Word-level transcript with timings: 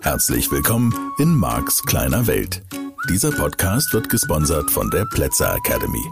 Herzlich 0.00 0.50
willkommen 0.50 0.94
in 1.18 1.34
Marks 1.34 1.82
kleiner 1.82 2.26
Welt. 2.26 2.62
Dieser 3.10 3.30
Podcast 3.30 3.92
wird 3.92 4.08
gesponsert 4.08 4.70
von 4.70 4.88
der 4.90 5.04
Plätzer 5.04 5.54
Academy. 5.54 6.02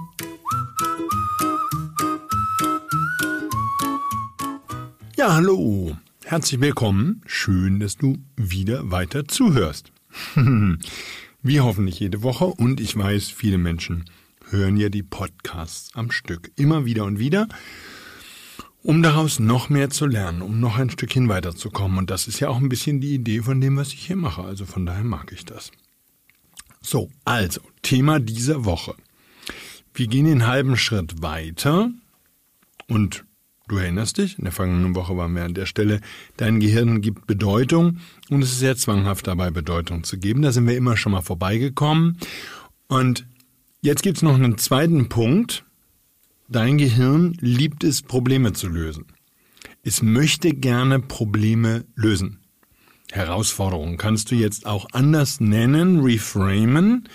Ja, 5.17 5.33
hallo. 5.35 5.97
Herzlich 6.25 6.61
willkommen. 6.61 7.23
Schön, 7.25 7.81
dass 7.81 7.97
du 7.97 8.19
wieder 8.37 8.91
weiter 8.91 9.27
zuhörst. 9.27 9.93
Wie 11.43 11.61
hoffentlich 11.61 12.01
jede 12.01 12.23
Woche 12.23 12.45
und 12.45 12.81
ich 12.81 12.99
weiß, 12.99 13.31
viele 13.31 13.57
Menschen 13.57 14.05
hören 14.53 14.77
ja 14.77 14.89
die 14.89 15.03
Podcasts 15.03 15.91
am 15.95 16.11
Stück. 16.11 16.53
Immer 16.57 16.85
wieder 16.85 17.05
und 17.05 17.19
wieder 17.19 17.49
um 18.83 19.03
daraus 19.03 19.39
noch 19.39 19.69
mehr 19.69 19.91
zu 19.91 20.07
lernen, 20.07 20.43
um 20.43 20.61
noch 20.61 20.77
ein 20.77 20.91
Stückchen 20.91 21.29
weiterzukommen. 21.29 21.99
Und 21.99 22.11
das 22.11 22.27
ist 22.27 22.41
ja 22.41 22.49
auch 22.49 22.59
ein 22.59 22.69
bisschen 22.69 23.01
die 23.01 23.15
Idee 23.15 23.43
von 23.43 23.61
dem, 23.61 23.77
was 23.77 23.93
ich 23.93 24.07
hier 24.07 24.17
mache. 24.17 24.43
Also 24.43 24.67
von 24.67 24.87
daher 24.87 25.05
mag 25.05 25.33
ich 25.33 25.45
das. 25.45 25.71
So, 26.81 27.09
also, 27.25 27.61
Thema 27.83 28.19
dieser 28.19 28.65
Woche. 28.65 28.95
Wir 29.95 30.09
gehen 30.09 30.25
den 30.25 30.47
halben 30.47 30.77
Schritt 30.77 31.23
weiter 31.23 31.91
und 32.89 33.25
du 33.69 33.77
erinnerst 33.77 34.19
dich, 34.19 34.39
in 34.39 34.45
der 34.45 34.53
vergangenen 34.53 34.97
Woche 34.97 35.17
waren 35.17 35.35
wir 35.35 35.45
an 35.45 35.55
der 35.55 35.67
Stelle, 35.67 36.01
dein 36.37 36.59
Gehirn 36.59 37.03
gibt 37.03 37.27
Bedeutung 37.27 37.99
und 38.31 38.43
es 38.43 38.53
ist 38.53 38.59
sehr 38.59 38.77
zwanghaft 38.77 39.27
dabei, 39.27 39.51
Bedeutung 39.51 40.03
zu 40.03 40.19
geben. 40.19 40.43
Da 40.43 40.51
sind 40.51 40.67
wir 40.67 40.77
immer 40.77 40.97
schon 40.97 41.13
mal 41.13 41.21
vorbeigekommen. 41.21 42.19
Und 42.89 43.27
jetzt 43.83 44.03
gibt's 44.03 44.23
noch 44.23 44.35
einen 44.35 44.59
zweiten 44.59 45.09
Punkt, 45.09 45.65
Dein 46.53 46.77
Gehirn 46.77 47.35
liebt 47.41 47.83
es, 47.83 48.03
Probleme 48.03 48.53
zu 48.53 48.69
lösen. 48.69 49.07
Es 49.83 50.03
möchte 50.03 50.51
gerne 50.51 51.01
Probleme 51.01 51.87
lösen. 51.95 52.41
Herausforderungen 53.11 53.97
kannst 53.97 54.31
du 54.31 54.35
jetzt 54.35 54.67
auch 54.67 54.87
anders 54.93 55.41
nennen, 55.41 56.01
reframen, 56.01 57.09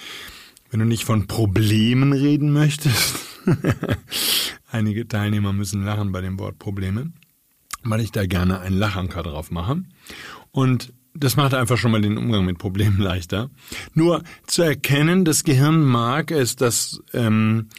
wenn 0.72 0.80
du 0.80 0.88
nicht 0.88 1.04
von 1.04 1.28
Problemen 1.28 2.14
reden 2.14 2.52
möchtest. 2.52 3.16
Einige 4.72 5.08
Teilnehmer 5.08 5.54
müssen 5.54 5.86
lachen 5.86 6.12
bei 6.12 6.22
dem 6.22 6.40
Wort 6.40 6.58
Probleme, 6.58 7.12
weil 7.84 8.02
ich 8.02 8.12
da 8.12 8.26
gerne 8.26 8.60
einen 8.60 8.80
Lachanker 8.80 9.22
drauf 9.22 9.52
mache. 9.52 9.84
Und 10.50 10.94
das 11.20 11.36
macht 11.36 11.54
einfach 11.54 11.78
schon 11.78 11.92
mal 11.92 12.02
den 12.02 12.18
Umgang 12.18 12.46
mit 12.46 12.58
Problemen 12.58 13.00
leichter. 13.00 13.50
Nur 13.94 14.24
zu 14.46 14.62
erkennen, 14.62 15.26
das 15.26 15.44
Gehirn 15.44 15.84
mag 15.84 16.32
es, 16.32 16.56
dass 16.56 17.02
ähm, 17.14 17.70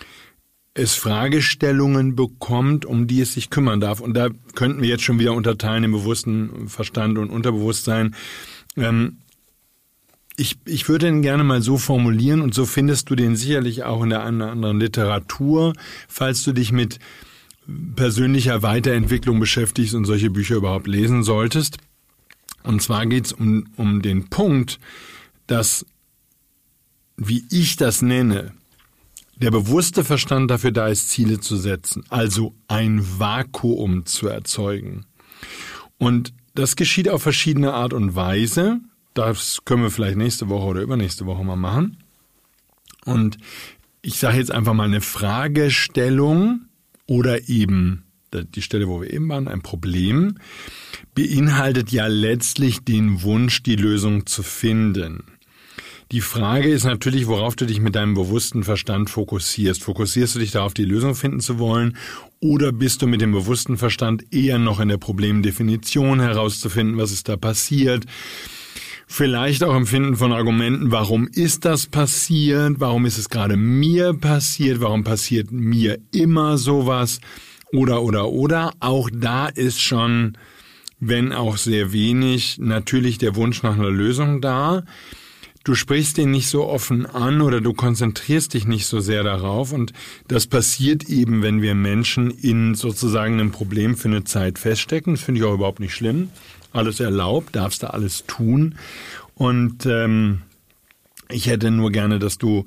es 0.75 0.95
Fragestellungen 0.95 2.15
bekommt, 2.15 2.85
um 2.85 3.07
die 3.07 3.21
es 3.21 3.35
sich 3.35 3.51
kümmern 3.51 3.81
darf. 3.81 4.01
Und 4.01 4.15
da 4.15 4.29
könnten 4.55 4.83
wir 4.83 4.89
jetzt 4.89 5.03
schon 5.03 5.19
wieder 5.19 5.33
unterteilen 5.33 5.85
im 5.85 5.93
bewussten 5.93 6.69
Verstand 6.69 7.19
und 7.19 7.31
Unterbewusstsein. 7.31 8.15
Ähm, 8.77 9.19
ich, 10.37 10.57
ich 10.65 10.89
würde 10.89 11.09
ihn 11.09 11.23
gerne 11.23 11.43
mal 11.43 11.63
so 11.63 11.79
formulieren 11.79 12.41
und 12.41 12.55
so 12.55 12.65
findest 12.65 13.11
du 13.11 13.17
den 13.17 13.35
sicherlich 13.35 13.83
auch 13.83 14.05
in 14.05 14.11
der 14.11 14.23
einen 14.23 14.41
oder 14.41 14.53
anderen 14.53 14.79
Literatur, 14.79 15.73
falls 16.07 16.45
du 16.45 16.53
dich 16.53 16.71
mit 16.71 17.01
persönlicher 17.97 18.63
Weiterentwicklung 18.63 19.41
beschäftigst 19.41 19.95
und 19.95 20.05
solche 20.05 20.31
Bücher 20.31 20.57
überhaupt 20.57 20.87
lesen 20.87 21.25
solltest. 21.25 21.79
Und 22.63 22.83
zwar 22.83 23.07
geht 23.07 23.27
es 23.27 23.33
um, 23.33 23.67
um 23.77 24.03
den 24.03 24.29
Punkt, 24.29 24.79
dass, 25.47 25.87
wie 27.17 27.45
ich 27.51 27.77
das 27.77 28.03
nenne, 28.03 28.53
der 29.37 29.51
bewusste 29.51 30.05
Verstand 30.05 30.51
dafür 30.51 30.73
da 30.73 30.89
ist, 30.89 31.11
Ziele 31.11 31.41
zu 31.41 31.57
setzen, 31.57 32.05
also 32.09 32.55
ein 32.67 33.01
Vakuum 33.19 34.05
zu 34.05 34.29
erzeugen. 34.29 35.07
Und 35.97 36.33
das 36.55 36.75
geschieht 36.75 37.09
auf 37.09 37.23
verschiedene 37.23 37.73
Art 37.73 37.93
und 37.93 38.17
Weise. 38.17 38.81
Das 39.15 39.61
können 39.65 39.83
wir 39.83 39.91
vielleicht 39.91 40.17
nächste 40.17 40.49
Woche 40.49 40.67
oder 40.67 40.83
übernächste 40.83 41.27
Woche 41.27 41.45
mal 41.45 41.57
machen. 41.57 41.99
Und 43.05 43.39
ich 44.03 44.19
sage 44.19 44.39
jetzt 44.39 44.51
einfach 44.51 44.75
mal 44.75 44.85
eine 44.85 45.01
Fragestellung 45.01 46.63
oder 47.07 47.49
eben 47.49 48.05
die 48.33 48.63
Stelle, 48.63 48.89
wo 48.89 49.01
wir 49.01 49.13
eben 49.13 49.29
waren, 49.29 49.49
ein 49.49 49.63
Problem, 49.63 50.35
beinhaltet 51.15 51.91
ja 51.91 52.07
letztlich 52.07 52.81
den 52.81 53.23
Wunsch, 53.23 53.63
die 53.63 53.77
Lösung 53.77 54.27
zu 54.27 54.43
finden. 54.43 55.25
Die 56.11 56.23
Frage 56.23 56.71
ist 56.71 56.85
natürlich, 56.85 57.27
worauf 57.27 57.55
du 57.55 57.67
dich 57.67 57.81
mit 57.81 57.95
deinem 57.95 58.15
bewussten 58.15 58.65
Verstand 58.65 59.11
fokussierst. 59.11 59.83
Fokussierst 59.83 60.35
du 60.35 60.39
dich 60.39 60.53
darauf, 60.53 60.73
die 60.73 60.87
Lösung 60.87 61.15
finden 61.15 61.41
zu 61.41 61.59
wollen, 61.59 61.99
oder 62.41 62.73
bist 62.73 63.03
du 63.03 63.07
mit 63.07 63.21
dem 63.21 63.33
bewussten 63.33 63.77
Verstand 63.77 64.33
eher 64.33 64.59
noch 64.59 64.81
in 64.81 64.89
der 64.89 64.97
Problemdefinition 64.97 66.21
herauszufinden, 66.21 66.97
was 66.97 67.13
ist 67.13 67.29
da 67.29 67.37
passiert? 67.37 68.07
Vielleicht 69.07 69.65
auch 69.65 69.75
Empfinden 69.75 70.17
von 70.17 70.33
Argumenten, 70.33 70.93
warum 70.93 71.29
ist 71.29 71.65
das 71.65 71.87
passiert? 71.87 72.75
Warum 72.79 73.05
ist 73.05 73.19
es 73.19 73.29
gerade 73.29 73.57
mir 73.57 74.15
passiert? 74.15 74.81
Warum 74.81 75.03
passiert 75.03 75.51
mir 75.51 75.99
immer 76.13 76.59
sowas? 76.59 77.21
Oder, 77.73 78.03
oder, 78.03 78.29
oder. 78.29 78.73
Auch 78.81 79.11
da 79.13 79.49
ist 79.49 79.81
schon, 79.81 80.39
wenn 81.01 81.33
auch 81.33 81.57
sehr 81.57 81.93
wenig, 81.93 82.59
natürlich 82.59 83.19
der 83.19 83.37
Wunsch 83.37 83.63
nach 83.63 83.75
einer 83.75 83.91
Lösung 83.91 84.41
da 84.41 84.85
du 85.69 85.75
sprichst 85.75 86.17
den 86.17 86.31
nicht 86.31 86.49
so 86.49 86.67
offen 86.67 87.05
an 87.05 87.43
oder 87.43 87.61
du 87.61 87.75
konzentrierst 87.75 88.55
dich 88.55 88.67
nicht 88.67 88.87
so 88.87 89.01
sehr 89.01 89.23
darauf. 89.23 89.73
Und 89.73 89.93
das 90.27 90.47
passiert 90.47 91.05
eben, 91.05 91.43
wenn 91.43 91.61
wir 91.61 91.75
Menschen 91.75 92.31
in 92.31 92.75
sozusagen 92.75 93.35
einem 93.35 93.51
Problem 93.51 93.95
für 93.95 94.09
eine 94.09 94.25
Zeit 94.25 94.59
feststecken. 94.59 95.15
Das 95.15 95.23
finde 95.23 95.41
ich 95.41 95.47
auch 95.47 95.53
überhaupt 95.53 95.81
nicht 95.81 95.95
schlimm. 95.95 96.31
Alles 96.73 97.01
erlaubt, 97.01 97.55
darfst 97.55 97.83
du 97.83 97.93
alles 97.93 98.25
tun. 98.27 98.77
Und 99.35 99.85
ähm, 99.85 100.41
ich 101.29 101.47
hätte 101.49 101.71
nur 101.71 101.93
gerne, 101.93 102.19
dass 102.19 102.39
du 102.39 102.65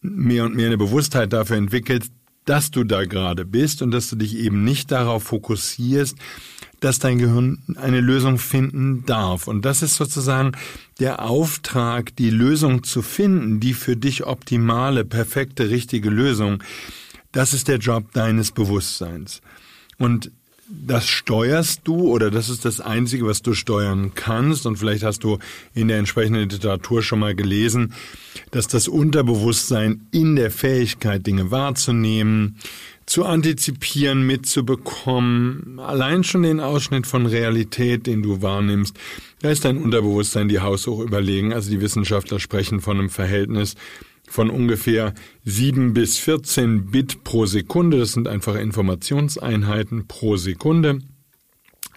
mehr 0.00 0.44
und 0.44 0.54
mehr 0.54 0.68
eine 0.68 0.78
Bewusstheit 0.78 1.34
dafür 1.34 1.56
entwickelst, 1.58 2.12
dass 2.44 2.70
du 2.70 2.84
da 2.84 3.04
gerade 3.04 3.44
bist 3.44 3.82
und 3.82 3.90
dass 3.90 4.10
du 4.10 4.16
dich 4.16 4.36
eben 4.36 4.64
nicht 4.64 4.90
darauf 4.90 5.24
fokussierst, 5.24 6.16
dass 6.80 6.98
dein 6.98 7.18
Gehirn 7.18 7.62
eine 7.76 8.00
Lösung 8.00 8.38
finden 8.38 9.04
darf. 9.06 9.46
Und 9.46 9.64
das 9.64 9.82
ist 9.82 9.94
sozusagen 9.94 10.52
der 10.98 11.22
Auftrag, 11.22 12.16
die 12.16 12.30
Lösung 12.30 12.82
zu 12.82 13.02
finden, 13.02 13.60
die 13.60 13.72
für 13.72 13.96
dich 13.96 14.24
optimale, 14.26 15.04
perfekte, 15.04 15.70
richtige 15.70 16.10
Lösung. 16.10 16.62
Das 17.30 17.54
ist 17.54 17.68
der 17.68 17.78
Job 17.78 18.12
deines 18.12 18.50
Bewusstseins. 18.50 19.40
Und 19.96 20.32
das 20.74 21.06
steuerst 21.06 21.82
du 21.84 22.08
oder 22.08 22.30
das 22.30 22.48
ist 22.48 22.64
das 22.64 22.80
Einzige, 22.80 23.26
was 23.26 23.42
du 23.42 23.52
steuern 23.52 24.12
kannst. 24.14 24.64
Und 24.66 24.76
vielleicht 24.76 25.04
hast 25.04 25.22
du 25.22 25.38
in 25.74 25.88
der 25.88 25.98
entsprechenden 25.98 26.48
Literatur 26.48 27.02
schon 27.02 27.18
mal 27.18 27.34
gelesen, 27.34 27.92
dass 28.50 28.68
das 28.68 28.88
Unterbewusstsein 28.88 30.06
in 30.10 30.34
der 30.36 30.50
Fähigkeit, 30.50 31.26
Dinge 31.26 31.50
wahrzunehmen, 31.50 32.56
zu 33.04 33.24
antizipieren, 33.24 34.26
mitzubekommen, 34.26 35.78
allein 35.78 36.24
schon 36.24 36.44
den 36.44 36.60
Ausschnitt 36.60 37.06
von 37.06 37.26
Realität, 37.26 38.06
den 38.06 38.22
du 38.22 38.40
wahrnimmst, 38.42 38.96
da 39.40 39.50
ist 39.50 39.64
dein 39.64 39.76
Unterbewusstsein 39.76 40.48
die 40.48 40.60
haushoch 40.60 41.00
überlegen. 41.00 41.52
Also 41.52 41.70
die 41.70 41.80
Wissenschaftler 41.80 42.38
sprechen 42.38 42.80
von 42.80 42.98
einem 42.98 43.10
Verhältnis 43.10 43.74
von 44.32 44.48
ungefähr 44.48 45.12
7 45.44 45.92
bis 45.92 46.16
14 46.16 46.90
Bit 46.90 47.22
pro 47.22 47.44
Sekunde. 47.44 47.98
Das 47.98 48.12
sind 48.12 48.28
einfach 48.28 48.54
Informationseinheiten 48.54 50.08
pro 50.08 50.36
Sekunde 50.36 51.00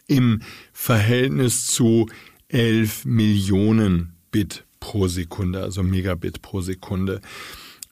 im 0.07 0.41
Verhältnis 0.73 1.65
zu 1.67 2.07
11 2.49 3.05
Millionen 3.05 4.15
Bit 4.31 4.65
pro 4.81 5.07
Sekunde, 5.07 5.61
also 5.61 5.81
Megabit 5.81 6.41
pro 6.41 6.59
Sekunde. 6.59 7.21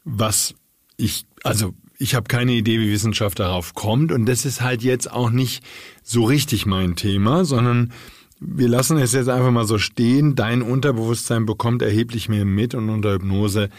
Was 0.03 0.55
ich, 0.97 1.25
also 1.43 1.73
ich 1.97 2.13
habe 2.13 2.27
keine 2.27 2.51
Idee, 2.51 2.81
wie 2.81 2.91
Wissenschaft 2.91 3.39
darauf 3.39 3.73
kommt 3.73 4.11
und 4.11 4.25
das 4.25 4.43
ist 4.43 4.61
halt 4.61 4.83
jetzt 4.83 5.09
auch 5.09 5.29
nicht 5.29 5.63
so 6.03 6.25
richtig 6.25 6.65
mein 6.65 6.97
Thema, 6.97 7.45
sondern 7.45 7.93
wir 8.41 8.67
lassen 8.67 8.97
es 8.97 9.13
jetzt 9.13 9.29
einfach 9.29 9.51
mal 9.51 9.65
so 9.65 9.77
stehen. 9.77 10.35
Dein 10.35 10.61
Unterbewusstsein 10.61 11.45
bekommt 11.45 11.81
erheblich 11.81 12.27
mehr 12.27 12.43
mit 12.43 12.75
und 12.75 12.89
unter 12.89 13.13
Hypnose 13.13 13.69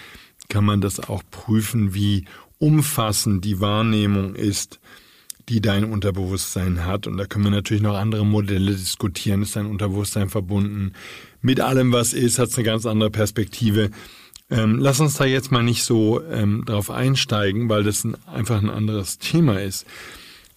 kann 0.49 0.64
man 0.64 0.81
das 0.81 1.00
auch 1.00 1.23
prüfen, 1.31 1.94
wie 1.94 2.26
umfassend 2.58 3.44
die 3.44 3.61
Wahrnehmung 3.61 4.35
ist, 4.35 4.81
die 5.49 5.61
dein 5.61 5.85
Unterbewusstsein 5.85 6.85
hat. 6.85 7.06
Und 7.06 7.17
da 7.17 7.26
können 7.26 7.44
wir 7.44 7.50
natürlich 7.50 7.82
noch 7.82 7.96
andere 7.96 8.25
Modelle 8.25 8.73
diskutieren. 8.73 9.43
Ist 9.43 9.56
dein 9.56 9.67
Unterbewusstsein 9.67 10.29
verbunden 10.29 10.93
mit 11.43 11.61
allem, 11.61 11.93
was 11.93 12.12
ist? 12.12 12.38
Hat 12.38 12.49
es 12.49 12.56
eine 12.56 12.64
ganz 12.64 12.87
andere 12.87 13.11
Perspektive? 13.11 13.91
Ähm, 14.50 14.79
lass 14.79 15.00
uns 15.00 15.14
da 15.14 15.25
jetzt 15.25 15.52
mal 15.52 15.62
nicht 15.62 15.85
so 15.85 16.23
ähm, 16.25 16.64
drauf 16.64 16.91
einsteigen, 16.91 17.69
weil 17.69 17.82
das 17.82 18.05
ein, 18.05 18.17
einfach 18.26 18.62
ein 18.62 18.70
anderes 18.70 19.19
Thema 19.19 19.61
ist. 19.61 19.87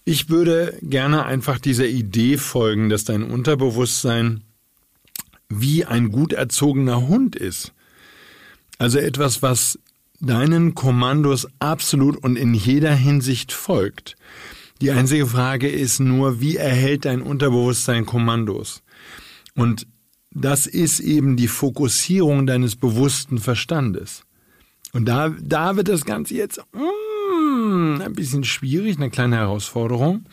Ich 0.04 0.30
würde 0.30 0.78
gerne 0.82 1.26
einfach 1.26 1.58
dieser 1.58 1.86
Idee 1.86 2.38
folgen, 2.38 2.88
dass 2.88 3.04
dein 3.04 3.22
Unterbewusstsein 3.22 4.44
wie 5.48 5.84
ein 5.84 6.10
gut 6.10 6.32
erzogener 6.32 7.08
Hund 7.08 7.36
ist. 7.36 7.72
Also 8.78 8.98
etwas, 8.98 9.42
was 9.42 9.78
deinen 10.20 10.74
Kommandos 10.74 11.48
absolut 11.58 12.16
und 12.16 12.36
in 12.36 12.54
jeder 12.54 12.94
Hinsicht 12.94 13.52
folgt. 13.52 14.16
Die 14.80 14.92
einzige 14.92 15.26
Frage 15.26 15.68
ist 15.68 15.98
nur, 15.98 16.40
wie 16.40 16.56
erhält 16.56 17.04
dein 17.04 17.20
Unterbewusstsein 17.20 18.06
Kommandos? 18.06 18.82
Und 19.54 19.86
das 20.30 20.66
ist 20.66 21.00
eben 21.00 21.36
die 21.36 21.48
Fokussierung 21.48 22.46
deines 22.46 22.76
bewussten 22.76 23.38
Verstandes. 23.38 24.22
Und 24.92 25.06
da, 25.06 25.30
da 25.40 25.76
wird 25.76 25.88
das 25.88 26.04
Ganze 26.04 26.34
jetzt 26.34 26.60
mm, 26.72 28.00
ein 28.00 28.12
bisschen 28.12 28.44
schwierig, 28.44 28.96
eine 28.96 29.10
kleine 29.10 29.36
Herausforderung, 29.36 30.24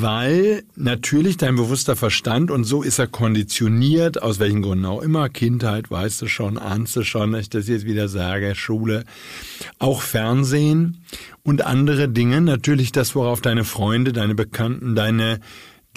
weil 0.00 0.64
natürlich 0.74 1.36
dein 1.36 1.54
bewusster 1.54 1.94
Verstand, 1.94 2.50
und 2.50 2.64
so 2.64 2.82
ist 2.82 2.98
er 2.98 3.06
konditioniert, 3.06 4.20
aus 4.20 4.40
welchen 4.40 4.60
Gründen 4.60 4.86
auch 4.86 5.00
immer, 5.00 5.28
Kindheit, 5.28 5.88
weißt 5.88 6.22
du 6.22 6.26
schon, 6.26 6.58
ahnst 6.58 6.96
du 6.96 7.04
schon, 7.04 7.30
dass 7.30 7.42
ich 7.42 7.50
das 7.50 7.68
jetzt 7.68 7.86
wieder 7.86 8.08
sage, 8.08 8.56
Schule, 8.56 9.04
auch 9.78 10.02
Fernsehen 10.02 11.04
und 11.44 11.64
andere 11.64 12.08
Dinge, 12.08 12.40
natürlich 12.40 12.90
das, 12.90 13.14
worauf 13.14 13.40
deine 13.40 13.62
Freunde, 13.62 14.12
deine 14.12 14.34
Bekannten, 14.34 14.96
deine 14.96 15.38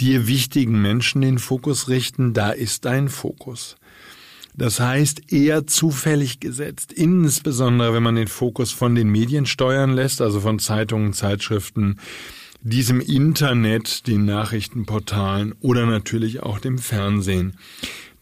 dir 0.00 0.28
wichtigen 0.28 0.80
Menschen 0.80 1.20
den 1.20 1.40
Fokus 1.40 1.88
richten, 1.88 2.34
da 2.34 2.50
ist 2.50 2.84
dein 2.84 3.08
Fokus. 3.08 3.74
Das 4.54 4.78
heißt, 4.78 5.32
eher 5.32 5.66
zufällig 5.66 6.38
gesetzt, 6.38 6.92
insbesondere 6.92 7.94
wenn 7.94 8.04
man 8.04 8.14
den 8.14 8.28
Fokus 8.28 8.70
von 8.70 8.94
den 8.94 9.08
Medien 9.08 9.46
steuern 9.46 9.92
lässt, 9.92 10.20
also 10.20 10.40
von 10.40 10.60
Zeitungen, 10.60 11.12
Zeitschriften, 11.14 11.98
diesem 12.60 13.00
Internet, 13.00 14.06
den 14.06 14.24
Nachrichtenportalen 14.24 15.54
oder 15.60 15.86
natürlich 15.86 16.42
auch 16.42 16.58
dem 16.58 16.78
Fernsehen. 16.78 17.56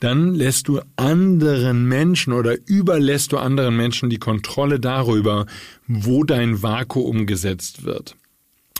Dann 0.00 0.35
lässt 0.35 0.69
du 0.69 0.81
anderen 0.97 1.87
Menschen 1.87 2.33
oder 2.35 2.56
überlässt 2.67 3.33
du 3.33 3.38
anderen 3.38 3.77
Menschen 3.77 4.11
die 4.11 4.19
Kontrolle 4.19 4.79
darüber, 4.79 5.47
wo 5.87 6.23
dein 6.23 6.62
Vakuum 6.62 7.27
gesetzt 7.27 7.85
wird. 7.85 8.15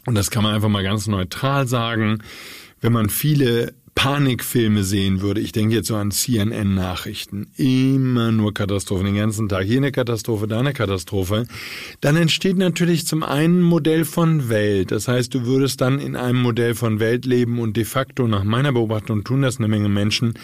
Und 0.05 0.15
das 0.15 0.31
kann 0.31 0.43
man 0.43 0.55
einfach 0.55 0.69
mal 0.69 0.83
ganz 0.83 1.07
neutral 1.07 1.67
sagen. 1.67 2.23
Wenn 2.81 2.93
man 2.93 3.09
viele 3.09 3.73
Panikfilme 3.97 4.85
sehen 4.85 5.23
würde, 5.23 5.41
ich 5.41 5.53
denke 5.53 5.75
jetzt 5.75 5.89
so 5.89 5.97
an 5.97 6.11
CNN-Nachrichten, 6.11 7.49
immer 7.57 8.31
nur 8.31 8.55
Katastrophen, 8.55 9.07
den 9.07 9.17
ganzen 9.17 9.49
Tag 9.49 9.65
hier 9.65 9.79
eine 9.79 9.91
Katastrophe, 9.91 10.47
da 10.47 10.61
eine 10.61 10.73
Katastrophe, 10.73 11.47
dann 12.01 12.17
entsteht 12.17 12.57
natürlich 12.57 13.07
zum 13.07 13.25
einen 13.25 13.47
ein 13.47 13.63
Modell 13.63 14.05
von 14.05 14.49
Welt. 14.49 14.91
Das 14.91 15.09
heißt, 15.09 15.33
du 15.35 15.45
würdest 15.45 15.81
dann 15.81 15.99
in 15.99 16.17
einem 16.17 16.41
Modell 16.41 16.75
von 16.75 17.01
Welt 17.01 17.27
leben 17.27 17.59
und 17.59 17.77
de 17.77 17.85
facto 17.85 18.27
nach 18.27 18.45
meiner 18.45 18.73
Beobachtung 18.73 19.25
tun 19.25 19.43
das 19.43 19.59
eine 19.59 19.69
Menge 19.69 19.89
Menschen. 19.89 20.35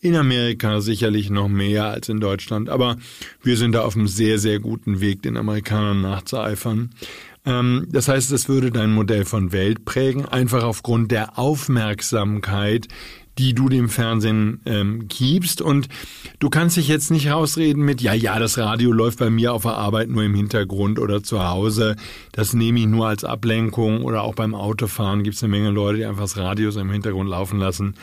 In 0.00 0.14
Amerika 0.14 0.80
sicherlich 0.80 1.28
noch 1.28 1.48
mehr 1.48 1.86
als 1.86 2.08
in 2.08 2.20
Deutschland, 2.20 2.68
aber 2.68 2.96
wir 3.42 3.56
sind 3.56 3.72
da 3.72 3.82
auf 3.82 3.96
einem 3.96 4.06
sehr, 4.06 4.38
sehr 4.38 4.60
guten 4.60 5.00
Weg, 5.00 5.22
den 5.22 5.36
Amerikanern 5.36 6.00
nachzueifern. 6.00 6.90
Ähm, 7.44 7.86
das 7.90 8.08
heißt, 8.08 8.30
es 8.32 8.48
würde 8.48 8.70
dein 8.70 8.92
Modell 8.92 9.24
von 9.24 9.52
Welt 9.52 9.84
prägen, 9.84 10.26
einfach 10.26 10.62
aufgrund 10.62 11.10
der 11.10 11.38
Aufmerksamkeit, 11.38 12.88
die 13.38 13.54
du 13.54 13.68
dem 13.68 13.88
Fernsehen 13.88 14.60
ähm, 14.66 15.06
gibst. 15.08 15.62
Und 15.62 15.88
du 16.40 16.50
kannst 16.50 16.76
dich 16.76 16.88
jetzt 16.88 17.10
nicht 17.10 17.30
rausreden 17.30 17.84
mit, 17.84 18.00
ja, 18.00 18.12
ja, 18.12 18.38
das 18.38 18.58
Radio 18.58 18.92
läuft 18.92 19.20
bei 19.20 19.30
mir 19.30 19.52
auf 19.52 19.62
der 19.62 19.74
Arbeit 19.74 20.08
nur 20.08 20.24
im 20.24 20.34
Hintergrund 20.34 20.98
oder 20.98 21.22
zu 21.22 21.48
Hause. 21.48 21.96
Das 22.32 22.52
nehme 22.52 22.80
ich 22.80 22.86
nur 22.86 23.06
als 23.06 23.24
Ablenkung 23.24 24.02
oder 24.02 24.22
auch 24.22 24.34
beim 24.34 24.54
Autofahren 24.54 25.22
gibt 25.22 25.36
es 25.36 25.42
eine 25.42 25.52
Menge 25.52 25.70
Leute, 25.70 25.98
die 25.98 26.04
einfach 26.04 26.22
das 26.22 26.36
Radio 26.36 26.70
im 26.70 26.90
Hintergrund 26.90 27.30
laufen 27.30 27.58
lassen. 27.58 27.94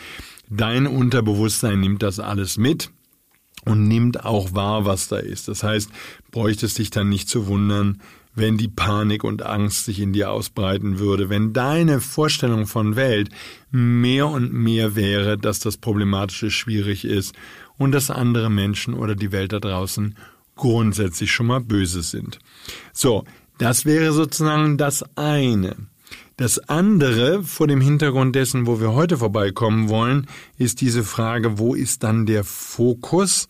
Dein 0.50 0.88
Unterbewusstsein 0.88 1.80
nimmt 1.80 2.02
das 2.02 2.20
alles 2.20 2.58
mit 2.58 2.92
und 3.66 3.88
nimmt 3.88 4.26
auch 4.26 4.54
wahr, 4.54 4.86
was 4.86 5.08
da 5.08 5.18
ist. 5.18 5.48
Das 5.48 5.64
heißt, 5.64 5.90
bräuchtest 6.32 6.78
dich 6.78 6.92
dann 6.92 7.10
nicht 7.10 7.28
zu 7.28 7.48
wundern, 7.48 8.00
wenn 8.36 8.58
die 8.58 8.68
Panik 8.68 9.24
und 9.24 9.44
Angst 9.44 9.86
sich 9.86 10.00
in 10.00 10.14
dir 10.14 10.32
ausbreiten 10.32 11.00
würde, 11.00 11.30
wenn 11.30 11.54
deine 11.54 12.02
Vorstellung 12.02 12.68
von 12.68 12.96
Welt 12.96 13.30
mehr 13.72 14.28
und 14.28 14.54
mehr 14.54 14.96
wäre, 14.96 15.38
dass 15.38 15.60
das 15.60 15.78
Problematische 15.78 16.52
schwierig 16.52 17.06
ist 17.06 17.34
und 17.78 17.92
dass 17.92 18.12
andere 18.12 18.50
Menschen 18.50 18.94
oder 18.94 19.16
die 19.16 19.32
Welt 19.32 19.54
da 19.54 19.60
draußen 19.60 20.16
grundsätzlich 20.56 21.32
schon 21.32 21.48
mal 21.48 21.62
böse 21.62 22.02
sind. 22.02 22.40
So, 22.94 23.24
das 23.58 23.86
wäre 23.86 24.12
sozusagen 24.12 24.78
das 24.78 25.04
eine. 25.16 25.76
Das 26.38 26.60
andere, 26.68 27.44
vor 27.44 27.68
dem 27.68 27.80
Hintergrund 27.80 28.36
dessen, 28.36 28.68
wo 28.68 28.82
wir 28.82 28.94
heute 28.94 29.18
vorbeikommen 29.18 29.88
wollen, 29.88 30.28
ist 30.58 30.82
diese 30.82 31.04
Frage, 31.04 31.58
wo 31.58 31.74
ist 31.76 32.04
dann 32.04 32.26
der 32.26 32.44
Fokus? 32.44 33.48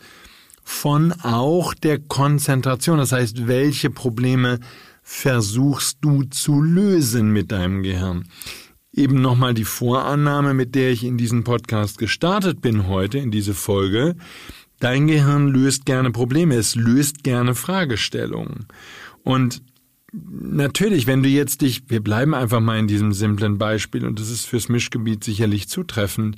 Von 0.65 1.13
auch 1.21 1.75
der 1.75 1.99
Konzentration. 1.99 2.97
Das 2.97 3.11
heißt, 3.13 3.47
welche 3.47 3.91
Probleme 3.91 4.59
versuchst 5.03 5.99
du 6.01 6.23
zu 6.23 6.61
lösen 6.61 7.31
mit 7.31 7.51
deinem 7.51 7.83
Gehirn? 7.83 8.27
Eben 8.91 9.21
nochmal 9.21 9.53
die 9.53 9.63
Vorannahme, 9.63 10.53
mit 10.53 10.73
der 10.73 10.91
ich 10.91 11.03
in 11.03 11.17
diesen 11.17 11.43
Podcast 11.43 11.99
gestartet 11.99 12.61
bin 12.61 12.87
heute, 12.87 13.19
in 13.19 13.29
diese 13.29 13.53
Folge. 13.53 14.15
Dein 14.79 15.07
Gehirn 15.07 15.49
löst 15.49 15.85
gerne 15.85 16.11
Probleme, 16.11 16.55
es 16.55 16.75
löst 16.75 17.23
gerne 17.23 17.53
Fragestellungen. 17.53 18.65
Und 19.23 19.61
natürlich, 20.29 21.07
wenn 21.07 21.23
du 21.23 21.29
jetzt 21.29 21.61
dich, 21.61 21.83
wir 21.89 22.01
bleiben 22.01 22.33
einfach 22.33 22.59
mal 22.59 22.79
in 22.79 22.87
diesem 22.87 23.13
simplen 23.13 23.57
Beispiel 23.57 24.05
und 24.05 24.19
das 24.19 24.29
ist 24.29 24.45
fürs 24.45 24.69
Mischgebiet 24.69 25.23
sicherlich 25.23 25.67
zutreffend, 25.67 26.37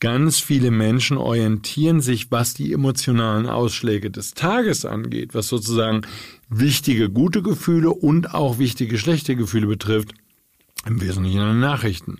ganz 0.00 0.40
viele 0.40 0.70
Menschen 0.70 1.16
orientieren 1.16 2.00
sich, 2.00 2.30
was 2.30 2.54
die 2.54 2.72
emotionalen 2.72 3.46
Ausschläge 3.46 4.10
des 4.10 4.34
Tages 4.34 4.84
angeht, 4.84 5.34
was 5.34 5.48
sozusagen 5.48 6.02
wichtige 6.48 7.10
gute 7.10 7.42
Gefühle 7.42 7.90
und 7.90 8.34
auch 8.34 8.58
wichtige 8.58 8.98
schlechte 8.98 9.36
Gefühle 9.36 9.66
betrifft, 9.66 10.14
im 10.86 11.00
Wesentlichen 11.00 11.40
an 11.40 11.60
Nachrichten. 11.60 12.18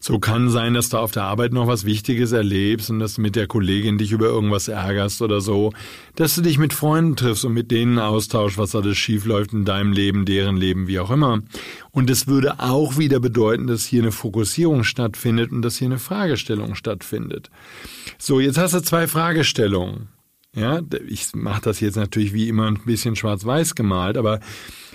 So 0.00 0.18
kann 0.18 0.50
sein, 0.50 0.74
dass 0.74 0.88
du 0.88 0.98
auf 0.98 1.12
der 1.12 1.24
Arbeit 1.24 1.52
noch 1.52 1.66
was 1.66 1.84
Wichtiges 1.84 2.32
erlebst 2.32 2.90
und 2.90 2.98
dass 2.98 3.14
du 3.14 3.20
mit 3.20 3.36
der 3.36 3.46
Kollegin 3.46 3.98
dich 3.98 4.12
über 4.12 4.26
irgendwas 4.26 4.68
ärgerst 4.68 5.22
oder 5.22 5.40
so, 5.40 5.72
dass 6.14 6.34
du 6.34 6.42
dich 6.42 6.58
mit 6.58 6.72
Freunden 6.72 7.16
triffst 7.16 7.44
und 7.44 7.52
mit 7.52 7.70
denen 7.70 7.98
austauschst, 7.98 8.58
was 8.58 8.74
alles 8.74 8.96
schiefläuft 8.96 9.52
in 9.52 9.64
deinem 9.64 9.92
Leben, 9.92 10.24
deren 10.24 10.56
Leben, 10.56 10.86
wie 10.88 10.98
auch 10.98 11.10
immer. 11.10 11.42
Und 11.90 12.10
es 12.10 12.26
würde 12.26 12.60
auch 12.60 12.98
wieder 12.98 13.20
bedeuten, 13.20 13.66
dass 13.66 13.84
hier 13.84 14.02
eine 14.02 14.12
Fokussierung 14.12 14.84
stattfindet 14.84 15.52
und 15.52 15.62
dass 15.62 15.76
hier 15.76 15.88
eine 15.88 15.98
Fragestellung 15.98 16.74
stattfindet. 16.74 17.50
So, 18.18 18.40
jetzt 18.40 18.58
hast 18.58 18.74
du 18.74 18.80
zwei 18.80 19.06
Fragestellungen. 19.06 20.15
Ja, 20.56 20.80
ich 21.06 21.34
mache 21.34 21.60
das 21.60 21.80
jetzt 21.80 21.96
natürlich 21.96 22.32
wie 22.32 22.48
immer 22.48 22.66
ein 22.66 22.80
bisschen 22.86 23.14
schwarz-weiß 23.14 23.74
gemalt, 23.74 24.16
aber 24.16 24.40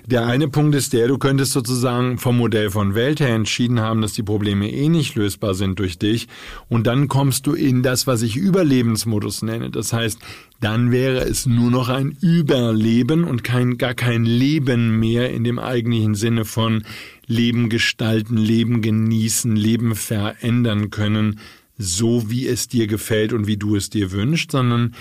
der 0.07 0.25
eine 0.25 0.47
Punkt 0.47 0.73
ist 0.73 0.93
der, 0.93 1.07
du 1.07 1.19
könntest 1.19 1.51
sozusagen 1.51 2.17
vom 2.17 2.37
Modell 2.37 2.71
von 2.71 2.95
Welt 2.95 3.19
her 3.19 3.35
entschieden 3.35 3.79
haben, 3.79 4.01
dass 4.01 4.13
die 4.13 4.23
Probleme 4.23 4.71
eh 4.71 4.89
nicht 4.89 5.13
lösbar 5.13 5.53
sind 5.53 5.77
durch 5.77 5.99
dich 5.99 6.27
und 6.67 6.87
dann 6.87 7.07
kommst 7.07 7.45
du 7.45 7.53
in 7.53 7.83
das, 7.83 8.07
was 8.07 8.23
ich 8.23 8.37
Überlebensmodus 8.37 9.43
nenne. 9.43 9.69
Das 9.69 9.93
heißt, 9.93 10.17
dann 10.61 10.91
wäre 10.91 11.19
es 11.19 11.45
nur 11.45 11.69
noch 11.69 11.89
ein 11.89 12.17
Überleben 12.19 13.23
und 13.23 13.43
kein, 13.43 13.77
gar 13.77 13.93
kein 13.93 14.25
Leben 14.25 14.99
mehr 14.99 15.29
in 15.29 15.43
dem 15.43 15.59
eigentlichen 15.59 16.15
Sinne 16.15 16.43
von 16.43 16.85
Leben 17.27 17.69
gestalten, 17.69 18.35
Leben 18.35 18.81
genießen, 18.81 19.55
Leben 19.55 19.93
verändern 19.93 20.89
können, 20.89 21.39
so 21.77 22.31
wie 22.31 22.47
es 22.47 22.67
dir 22.67 22.87
gefällt 22.87 23.31
und 23.31 23.45
wie 23.45 23.57
du 23.57 23.75
es 23.75 23.91
dir 23.91 24.11
wünschst, 24.11 24.51
sondern 24.51 24.95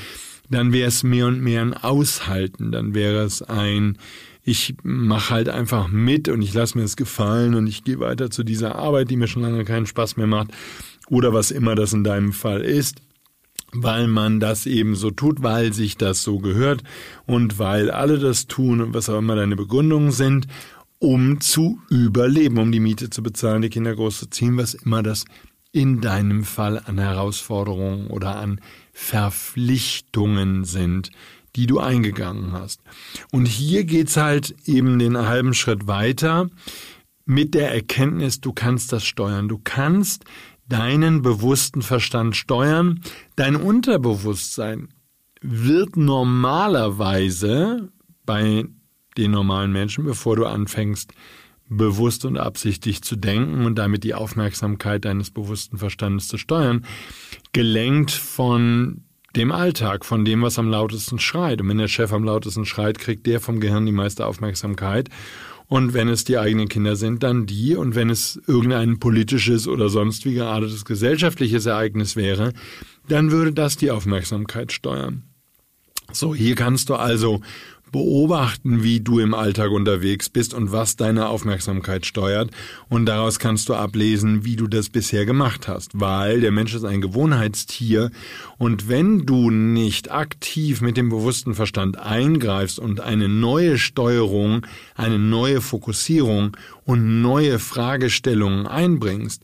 dann 0.51 0.73
wäre 0.73 0.89
es 0.89 1.03
mehr 1.03 1.27
und 1.27 1.41
mehr 1.41 1.63
ein 1.63 1.75
Aushalten, 1.75 2.73
dann 2.73 2.95
wäre 2.95 3.23
es 3.23 3.43
ein, 3.43 3.97
ich 4.43 4.75
mache 4.83 5.31
halt 5.31 5.49
einfach 5.49 5.89
mit 5.89 6.29
und 6.29 6.43
ich 6.43 6.53
lasse 6.53 6.77
mir 6.77 6.85
es 6.85 6.97
gefallen 6.97 7.55
und 7.55 7.67
ich 7.67 7.85
gehe 7.85 8.01
weiter 8.01 8.31
zu 8.31 8.43
dieser 8.43 8.75
Arbeit, 8.75 9.11
die 9.11 9.17
mir 9.17 9.29
schon 9.29 9.43
lange 9.43 9.65
keinen 9.65 9.87
Spaß 9.87 10.17
mehr 10.17 10.27
macht 10.27 10.51
oder 11.09 11.33
was 11.33 11.51
immer 11.51 11.75
das 11.75 11.93
in 11.93 12.05
deinem 12.05 12.33
Fall 12.33 12.63
ist 12.63 13.01
weil 13.73 14.09
man 14.09 14.41
das 14.41 14.67
eben 14.67 14.97
so 14.97 15.11
tut, 15.11 15.43
weil 15.43 15.73
sich 15.73 15.97
das 15.97 16.23
so 16.23 16.39
gehört 16.39 16.83
und 17.27 17.59
weil 17.59 17.91
alle 17.91 18.19
das 18.19 18.47
tun 18.47 18.81
und 18.81 18.95
was 18.95 19.09
auch 19.09 19.19
immer 19.19 19.37
deine 19.37 19.57
Begründungen 19.57 20.11
sind, 20.11 20.47
um 20.99 21.41
zu 21.41 21.81
überleben, 21.89 22.59
um 22.59 22.73
die 22.73 22.81
Miete 22.81 23.11
zu 23.11 23.23
bezahlen, 23.23 23.63
die 23.63 23.71
Kinder 23.71 23.95
großzuziehen, 23.95 24.57
was 24.57 24.75
immer 24.75 25.03
das 25.03 25.25
in 25.73 26.01
deinem 26.01 26.43
Fall 26.45 26.83
an 26.85 26.99
Herausforderungen 26.99 28.09
oder 28.09 28.37
an 28.37 28.61
Verpflichtungen 29.01 30.65
sind, 30.65 31.11
die 31.57 31.67
du 31.67 31.81
eingegangen 31.81 32.53
hast. 32.53 32.81
Und 33.33 33.47
hier 33.47 33.85
geht's 33.85 34.17
halt 34.17 34.55
eben 34.67 34.99
den 34.99 35.17
halben 35.17 35.55
Schritt 35.55 35.87
weiter 35.89 36.49
mit 37.25 37.55
der 37.55 37.73
Erkenntnis, 37.73 38.41
du 38.41 38.53
kannst 38.53 38.93
das 38.93 39.05
steuern. 39.05 39.49
Du 39.49 39.59
kannst 39.63 40.25
deinen 40.69 41.23
bewussten 41.23 41.83
Verstand 41.83 42.37
steuern. 42.37 43.01
Dein 43.37 43.57
Unterbewusstsein 43.57 44.89
wird 45.41 45.97
normalerweise 45.97 47.91
bei 48.27 48.65
den 49.17 49.31
normalen 49.31 49.73
Menschen, 49.73 50.05
bevor 50.05 50.37
du 50.37 50.47
anfängst, 50.47 51.13
bewusst 51.71 52.25
und 52.25 52.37
absichtlich 52.37 53.01
zu 53.03 53.17
denken 53.17 53.65
und 53.65 53.77
damit 53.77 54.05
die 54.05 54.15
Aufmerksamkeit 54.15 55.05
deines 55.05 55.31
bewussten 55.31 55.79
Verstandes 55.79 56.29
zu 56.29 56.37
steuern, 56.37 56.85
gelenkt 57.53 58.11
von 58.11 59.05
dem 59.37 59.53
Alltag, 59.53 60.05
von 60.05 60.25
dem, 60.25 60.43
was 60.43 60.59
am 60.59 60.69
lautesten 60.69 61.21
schreit. 61.21 61.61
Und 61.61 61.69
wenn 61.69 61.79
der 61.79 61.89
Chef 61.89 62.13
am 62.13 62.25
lautesten 62.25 62.67
schreit, 62.67 62.99
kriegt 62.99 63.27
der 63.27 63.41
vom 63.41 63.61
Gehirn 63.61 63.87
die 63.87 63.93
meiste 63.93 64.27
Aufmerksamkeit. 64.27 65.09
Und 65.69 65.95
wenn 65.95 66.09
es 66.09 66.25
die 66.25 66.37
eigenen 66.37 66.69
Kinder 66.69 66.97
sind, 66.97 67.23
dann 67.23 67.47
die. 67.47 67.77
Und 67.77 67.95
wenn 67.95 68.11
es 68.11 68.41
irgendein 68.49 68.99
politisches 68.99 69.69
oder 69.69 69.89
sonst 69.89 70.25
wie 70.25 70.35
geartetes 70.35 70.85
gesellschaftliches 70.85 71.67
Ereignis 71.67 72.17
wäre, 72.17 72.53
dann 73.09 73.31
würde 73.31 73.53
das 73.53 73.77
die 73.77 73.93
Aufmerksamkeit 73.93 74.73
steuern. 74.73 75.23
So, 76.13 76.35
hier 76.35 76.57
kannst 76.57 76.89
du 76.89 76.97
also 76.97 77.41
beobachten, 77.93 78.83
wie 78.83 79.01
du 79.01 79.19
im 79.19 79.35
Alltag 79.35 79.71
unterwegs 79.71 80.29
bist 80.29 80.55
und 80.55 80.73
was 80.73 80.97
deine 80.97 81.29
Aufmerksamkeit 81.29 82.07
steuert. 82.07 82.51
Und 82.89 83.07
daraus 83.07 83.39
kannst 83.39 83.69
du 83.69 83.75
ablesen, 83.75 84.45
wie 84.45 84.57
du 84.57 84.67
das 84.67 84.89
bisher 84.89 85.27
gemacht 85.27 85.69
hast. 85.69 85.93
Weil 85.95 86.41
der 86.41 86.53
Mensch 86.53 86.75
ist 86.75 86.85
ein 86.85 87.01
Gewohnheitstier. 87.01 88.11
Und 88.59 88.89
wenn 88.89 89.27
du 89.27 89.51
nicht 89.51 90.11
aktiv 90.11 90.81
mit 90.81 90.97
dem 90.97 91.09
bewussten 91.09 91.55
Verstand 91.55 91.99
eingreifst 91.99 92.79
und 92.79 93.01
eine 93.01 93.29
neue 93.29 93.79
Steuerung, 93.79 94.67
eine 94.95 95.19
neue 95.19 95.61
Fokussierung 95.61 96.57
und 96.85 97.23
neue 97.23 97.59
Fragestellungen 97.59 98.67
einbringst, 98.67 99.43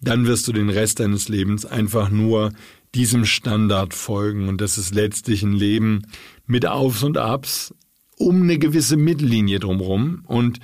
dann 0.00 0.26
wirst 0.26 0.46
du 0.46 0.52
den 0.52 0.70
Rest 0.70 1.00
deines 1.00 1.28
Lebens 1.28 1.66
einfach 1.66 2.10
nur 2.10 2.52
diesem 2.94 3.24
Standard 3.24 3.94
folgen. 3.94 4.48
Und 4.48 4.60
das 4.60 4.78
ist 4.78 4.94
letztlich 4.94 5.42
ein 5.42 5.52
Leben 5.52 6.02
mit 6.46 6.66
Aufs 6.66 7.02
und 7.02 7.18
Abs, 7.18 7.74
um 8.18 8.42
eine 8.42 8.58
gewisse 8.58 8.96
Mittellinie 8.96 9.60
drumherum. 9.60 10.22
Und 10.26 10.60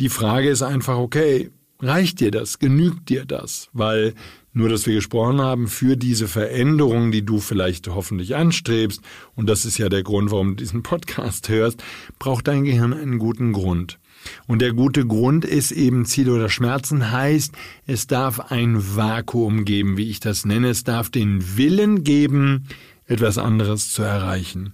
die 0.00 0.08
Frage 0.08 0.48
ist 0.48 0.62
einfach, 0.62 0.98
okay, 0.98 1.50
reicht 1.80 2.20
dir 2.20 2.30
das? 2.30 2.58
Genügt 2.58 3.08
dir 3.08 3.24
das? 3.24 3.68
Weil 3.72 4.14
nur, 4.52 4.68
dass 4.68 4.86
wir 4.86 4.94
gesprochen 4.94 5.40
haben, 5.40 5.66
für 5.66 5.96
diese 5.96 6.28
Veränderung, 6.28 7.10
die 7.10 7.24
du 7.24 7.40
vielleicht 7.40 7.88
hoffentlich 7.88 8.36
anstrebst, 8.36 9.00
und 9.34 9.48
das 9.48 9.64
ist 9.64 9.78
ja 9.78 9.88
der 9.88 10.04
Grund, 10.04 10.30
warum 10.30 10.50
du 10.50 10.54
diesen 10.54 10.82
Podcast 10.82 11.48
hörst, 11.48 11.82
braucht 12.18 12.46
dein 12.46 12.64
Gehirn 12.64 12.92
einen 12.92 13.18
guten 13.18 13.52
Grund. 13.52 13.98
Und 14.46 14.62
der 14.62 14.72
gute 14.72 15.06
Grund 15.06 15.44
ist 15.44 15.72
eben 15.72 16.06
Ziel 16.06 16.30
oder 16.30 16.48
Schmerzen 16.48 17.10
heißt, 17.10 17.52
es 17.86 18.06
darf 18.06 18.52
ein 18.52 18.96
Vakuum 18.96 19.64
geben, 19.64 19.96
wie 19.96 20.08
ich 20.08 20.20
das 20.20 20.44
nenne. 20.44 20.68
Es 20.68 20.84
darf 20.84 21.10
den 21.10 21.56
Willen 21.56 22.04
geben, 22.04 22.68
etwas 23.06 23.38
anderes 23.38 23.90
zu 23.90 24.02
erreichen. 24.02 24.72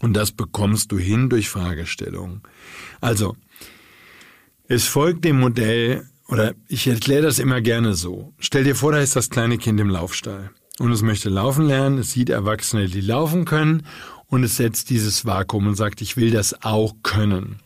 Und 0.00 0.14
das 0.14 0.32
bekommst 0.32 0.92
du 0.92 0.98
hin 0.98 1.28
durch 1.28 1.48
Fragestellungen. 1.48 2.42
Also, 3.00 3.36
es 4.66 4.86
folgt 4.86 5.24
dem 5.24 5.38
Modell, 5.38 6.08
oder 6.28 6.54
ich 6.68 6.86
erkläre 6.86 7.22
das 7.22 7.38
immer 7.38 7.60
gerne 7.60 7.94
so. 7.94 8.32
Stell 8.38 8.64
dir 8.64 8.76
vor, 8.76 8.92
da 8.92 8.98
ist 8.98 9.16
das 9.16 9.30
kleine 9.30 9.58
Kind 9.58 9.80
im 9.80 9.90
Laufstall. 9.90 10.50
Und 10.78 10.92
es 10.92 11.02
möchte 11.02 11.28
laufen 11.28 11.66
lernen, 11.66 11.98
es 11.98 12.12
sieht 12.12 12.30
Erwachsene, 12.30 12.86
die 12.86 13.00
laufen 13.00 13.44
können, 13.44 13.82
und 14.28 14.44
es 14.44 14.56
setzt 14.56 14.90
dieses 14.90 15.26
Vakuum 15.26 15.66
und 15.66 15.74
sagt, 15.74 16.00
ich 16.00 16.16
will 16.16 16.30
das 16.30 16.62
auch 16.62 16.94
können. 17.02 17.56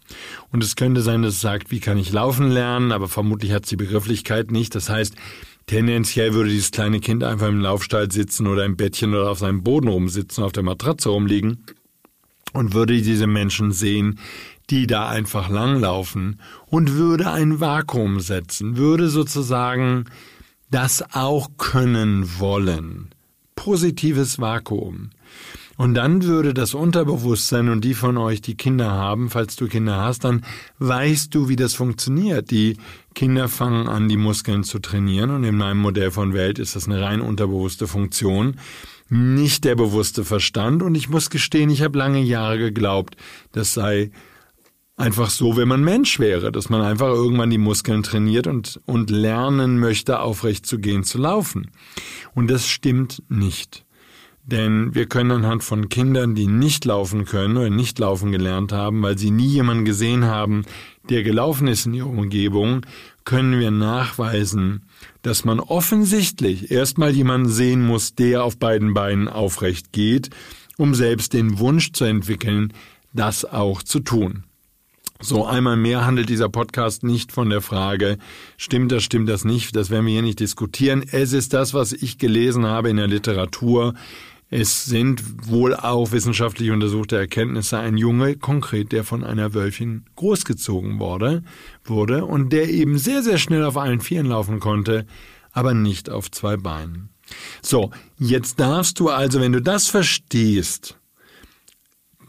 Und 0.50 0.64
es 0.64 0.76
könnte 0.76 1.02
sein, 1.02 1.22
dass 1.22 1.34
es 1.34 1.40
sagt, 1.42 1.70
wie 1.70 1.78
kann 1.78 1.98
ich 1.98 2.10
laufen 2.10 2.50
lernen, 2.50 2.90
aber 2.90 3.06
vermutlich 3.06 3.52
hat 3.52 3.64
es 3.64 3.68
die 3.68 3.76
Begrifflichkeit 3.76 4.50
nicht. 4.50 4.74
Das 4.74 4.88
heißt, 4.88 5.14
tendenziell 5.66 6.32
würde 6.32 6.48
dieses 6.48 6.70
kleine 6.70 7.00
Kind 7.00 7.22
einfach 7.22 7.48
im 7.48 7.60
Laufstall 7.60 8.10
sitzen 8.10 8.46
oder 8.46 8.64
im 8.64 8.78
Bettchen 8.78 9.12
oder 9.12 9.30
auf 9.30 9.40
seinem 9.40 9.62
Boden 9.62 9.88
rumsitzen, 9.88 10.42
auf 10.42 10.52
der 10.52 10.62
Matratze 10.62 11.10
rumliegen 11.10 11.66
und 12.54 12.72
würde 12.72 13.00
diese 13.02 13.26
Menschen 13.26 13.72
sehen, 13.72 14.18
die 14.70 14.86
da 14.86 15.08
einfach 15.08 15.50
langlaufen 15.50 16.40
und 16.66 16.94
würde 16.94 17.30
ein 17.30 17.60
Vakuum 17.60 18.20
setzen, 18.20 18.78
würde 18.78 19.08
sozusagen 19.08 20.06
das 20.70 21.04
auch 21.12 21.50
können 21.58 22.38
wollen. 22.38 23.10
Positives 23.54 24.40
Vakuum. 24.40 25.10
Und 25.76 25.94
dann 25.94 26.22
würde 26.22 26.54
das 26.54 26.72
Unterbewusstsein 26.72 27.68
und 27.68 27.84
die 27.84 27.94
von 27.94 28.16
euch, 28.16 28.40
die 28.40 28.56
Kinder 28.56 28.92
haben, 28.92 29.28
falls 29.28 29.56
du 29.56 29.66
Kinder 29.66 30.00
hast, 30.00 30.22
dann 30.22 30.44
weißt 30.78 31.34
du, 31.34 31.48
wie 31.48 31.56
das 31.56 31.74
funktioniert. 31.74 32.52
Die 32.52 32.76
Kinder 33.14 33.48
fangen 33.48 33.88
an, 33.88 34.08
die 34.08 34.16
Muskeln 34.16 34.62
zu 34.62 34.78
trainieren 34.78 35.30
und 35.30 35.42
in 35.42 35.56
meinem 35.56 35.78
Modell 35.78 36.12
von 36.12 36.32
Welt 36.32 36.60
ist 36.60 36.76
das 36.76 36.86
eine 36.86 37.00
rein 37.00 37.20
unterbewusste 37.20 37.88
Funktion 37.88 38.56
nicht 39.08 39.64
der 39.64 39.74
bewusste 39.74 40.24
Verstand. 40.24 40.82
Und 40.82 40.94
ich 40.94 41.08
muss 41.08 41.30
gestehen, 41.30 41.70
ich 41.70 41.82
habe 41.82 41.98
lange 41.98 42.20
Jahre 42.20 42.58
geglaubt, 42.58 43.16
das 43.52 43.74
sei 43.74 44.10
einfach 44.96 45.30
so, 45.30 45.56
wenn 45.56 45.68
man 45.68 45.82
Mensch 45.82 46.18
wäre, 46.18 46.52
dass 46.52 46.68
man 46.68 46.80
einfach 46.80 47.08
irgendwann 47.08 47.50
die 47.50 47.58
Muskeln 47.58 48.02
trainiert 48.02 48.46
und, 48.46 48.80
und 48.86 49.10
lernen 49.10 49.78
möchte, 49.78 50.20
aufrecht 50.20 50.66
zu 50.66 50.78
gehen, 50.78 51.04
zu 51.04 51.18
laufen. 51.18 51.70
Und 52.34 52.50
das 52.50 52.68
stimmt 52.68 53.22
nicht. 53.28 53.84
Denn 54.46 54.94
wir 54.94 55.06
können 55.06 55.30
anhand 55.30 55.64
von 55.64 55.88
Kindern, 55.88 56.34
die 56.34 56.46
nicht 56.46 56.84
laufen 56.84 57.24
können 57.24 57.56
oder 57.56 57.70
nicht 57.70 57.98
laufen 57.98 58.30
gelernt 58.30 58.72
haben, 58.72 59.02
weil 59.02 59.16
sie 59.16 59.30
nie 59.30 59.48
jemanden 59.48 59.86
gesehen 59.86 60.26
haben, 60.26 60.64
der 61.08 61.22
gelaufen 61.22 61.66
ist 61.66 61.86
in 61.86 61.94
ihrer 61.94 62.10
Umgebung, 62.10 62.84
können 63.24 63.58
wir 63.58 63.70
nachweisen, 63.70 64.84
dass 65.24 65.44
man 65.44 65.58
offensichtlich 65.58 66.70
erstmal 66.70 67.10
jemanden 67.10 67.48
sehen 67.48 67.84
muss, 67.84 68.14
der 68.14 68.44
auf 68.44 68.58
beiden 68.58 68.92
Beinen 68.92 69.26
aufrecht 69.26 69.90
geht, 69.92 70.28
um 70.76 70.94
selbst 70.94 71.32
den 71.32 71.58
Wunsch 71.58 71.92
zu 71.92 72.04
entwickeln, 72.04 72.72
das 73.14 73.44
auch 73.44 73.82
zu 73.82 74.00
tun. 74.00 74.44
So 75.20 75.46
einmal 75.46 75.78
mehr 75.78 76.04
handelt 76.04 76.28
dieser 76.28 76.50
Podcast 76.50 77.04
nicht 77.04 77.32
von 77.32 77.48
der 77.48 77.62
Frage, 77.62 78.18
stimmt 78.58 78.92
das, 78.92 79.02
stimmt 79.02 79.28
das 79.30 79.46
nicht, 79.46 79.74
das 79.74 79.88
werden 79.88 80.04
wir 80.04 80.12
hier 80.12 80.22
nicht 80.22 80.40
diskutieren. 80.40 81.02
Es 81.10 81.32
ist 81.32 81.54
das, 81.54 81.72
was 81.72 81.92
ich 81.94 82.18
gelesen 82.18 82.66
habe 82.66 82.90
in 82.90 82.98
der 82.98 83.06
Literatur, 83.06 83.94
es 84.56 84.84
sind 84.84 85.48
wohl 85.48 85.74
auch 85.74 86.12
wissenschaftlich 86.12 86.70
untersuchte 86.70 87.16
Erkenntnisse. 87.16 87.76
Ein 87.76 87.96
Junge, 87.96 88.36
konkret, 88.36 88.92
der 88.92 89.02
von 89.02 89.24
einer 89.24 89.52
Wölfin 89.52 90.04
großgezogen 90.14 91.00
wurde, 91.00 91.42
wurde 91.82 92.24
und 92.24 92.52
der 92.52 92.68
eben 92.70 92.96
sehr, 92.96 93.24
sehr 93.24 93.38
schnell 93.38 93.64
auf 93.64 93.76
allen 93.76 94.00
Vieren 94.00 94.26
laufen 94.26 94.60
konnte, 94.60 95.06
aber 95.50 95.74
nicht 95.74 96.08
auf 96.08 96.30
zwei 96.30 96.56
Beinen. 96.56 97.08
So, 97.62 97.90
jetzt 98.16 98.60
darfst 98.60 99.00
du 99.00 99.08
also, 99.08 99.40
wenn 99.40 99.50
du 99.50 99.60
das 99.60 99.88
verstehst, 99.88 101.00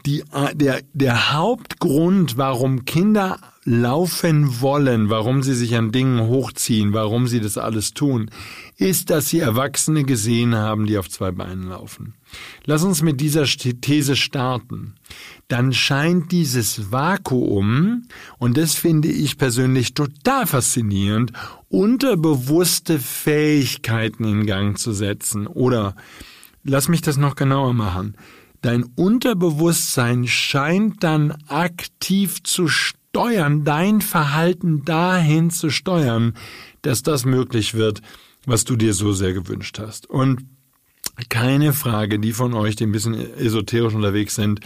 die, 0.04 0.24
der, 0.54 0.82
der 0.94 1.32
Hauptgrund, 1.32 2.36
warum 2.36 2.84
Kinder 2.84 3.38
laufen 3.66 4.60
wollen, 4.60 5.10
warum 5.10 5.42
sie 5.42 5.54
sich 5.54 5.76
an 5.76 5.90
Dingen 5.90 6.28
hochziehen, 6.28 6.92
warum 6.92 7.26
sie 7.26 7.40
das 7.40 7.58
alles 7.58 7.90
tun, 7.90 8.30
ist, 8.76 9.10
dass 9.10 9.28
sie 9.28 9.40
Erwachsene 9.40 10.04
gesehen 10.04 10.54
haben, 10.54 10.86
die 10.86 10.96
auf 10.96 11.10
zwei 11.10 11.32
Beinen 11.32 11.68
laufen. 11.68 12.14
Lass 12.64 12.84
uns 12.84 13.02
mit 13.02 13.20
dieser 13.20 13.44
These 13.44 14.14
starten. 14.14 14.94
Dann 15.48 15.72
scheint 15.72 16.30
dieses 16.30 16.92
Vakuum, 16.92 18.06
und 18.38 18.56
das 18.56 18.74
finde 18.74 19.08
ich 19.08 19.36
persönlich 19.36 19.94
total 19.94 20.46
faszinierend, 20.46 21.32
unterbewusste 21.68 23.00
Fähigkeiten 23.00 24.24
in 24.24 24.46
Gang 24.46 24.78
zu 24.78 24.92
setzen. 24.92 25.48
Oder 25.48 25.96
lass 26.62 26.88
mich 26.88 27.02
das 27.02 27.16
noch 27.16 27.34
genauer 27.34 27.74
machen. 27.74 28.16
Dein 28.62 28.84
Unterbewusstsein 28.84 30.28
scheint 30.28 31.02
dann 31.02 31.32
aktiv 31.48 32.42
zu 32.44 32.68
steuern, 33.16 33.64
dein 33.64 34.02
Verhalten 34.02 34.84
dahin 34.84 35.48
zu 35.48 35.70
steuern, 35.70 36.34
dass 36.82 37.02
das 37.02 37.24
möglich 37.24 37.72
wird, 37.72 38.02
was 38.44 38.64
du 38.64 38.76
dir 38.76 38.92
so 38.92 39.14
sehr 39.14 39.32
gewünscht 39.32 39.78
hast. 39.78 40.10
Und 40.10 40.44
keine 41.30 41.72
Frage, 41.72 42.18
die 42.18 42.34
von 42.34 42.52
euch, 42.52 42.76
die 42.76 42.84
ein 42.84 42.92
bisschen 42.92 43.14
esoterisch 43.14 43.94
unterwegs 43.94 44.34
sind, 44.34 44.60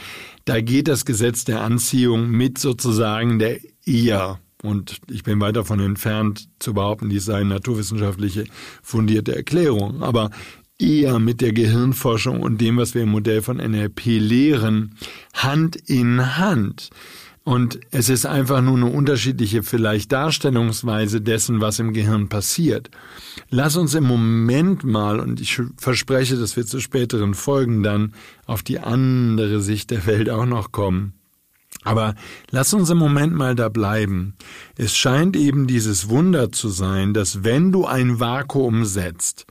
da 0.47 0.61
geht 0.61 0.89
das 0.89 1.05
Gesetz 1.05 1.45
der 1.45 1.61
Anziehung 1.61 2.29
mit 2.29 2.59
sozusagen 2.59 3.39
der 3.39 3.61
eher 3.87 4.41
und 4.65 5.01
ich 5.09 5.23
bin 5.23 5.41
weit 5.41 5.55
davon 5.55 5.79
entfernt 5.79 6.49
zu 6.59 6.75
behaupten, 6.75 7.09
dies 7.09 7.27
sei 7.27 7.37
eine 7.37 7.51
naturwissenschaftliche 7.51 8.45
fundierte 8.83 9.35
Erklärung, 9.35 10.03
aber 10.03 10.31
eher 10.77 11.21
mit 11.21 11.41
der 11.41 11.53
Gehirnforschung 11.53 12.41
und 12.41 12.61
dem, 12.61 12.79
was 12.79 12.97
wir 12.97 13.03
im 13.03 13.11
Modell 13.11 13.43
von 13.43 13.59
NLP 13.59 14.07
lehren, 14.07 14.97
Hand 15.35 15.77
in 15.77 16.37
Hand. 16.37 16.91
Und 17.51 17.81
es 17.91 18.09
ist 18.09 18.27
einfach 18.27 18.63
nur 18.63 18.77
eine 18.77 18.87
unterschiedliche 18.87 19.65
vielleicht 19.65 20.13
Darstellungsweise 20.13 21.21
dessen, 21.21 21.61
was 21.61 21.81
im 21.81 21.93
Gehirn 21.93 22.29
passiert. 22.29 22.91
Lass 23.49 23.75
uns 23.75 23.97
im 23.97 24.05
Moment 24.05 24.85
mal, 24.85 25.19
und 25.19 25.41
ich 25.41 25.61
verspreche, 25.77 26.37
dass 26.37 26.57
wir 26.57 26.65
zu 26.65 26.79
späteren 26.79 27.35
Folgen 27.35 27.83
dann 27.83 28.13
auf 28.47 28.63
die 28.63 28.79
andere 28.79 29.61
Sicht 29.63 29.91
der 29.91 30.07
Welt 30.07 30.31
auch 30.31 30.47
noch 30.47 30.71
kommen. 30.71 31.15
Aber 31.83 32.15
lass 32.53 32.73
uns 32.73 32.89
im 32.89 32.99
Moment 32.99 33.35
mal 33.35 33.57
da 33.57 33.69
bleiben. 33.69 34.37
Es 34.77 34.97
scheint 34.97 35.35
eben 35.35 35.67
dieses 35.67 36.09
Wunder 36.09 36.53
zu 36.53 36.69
sein, 36.69 37.15
dass 37.15 37.43
wenn 37.43 37.73
du 37.73 37.85
ein 37.85 38.21
Vakuum 38.21 38.85
setzt 38.85 39.49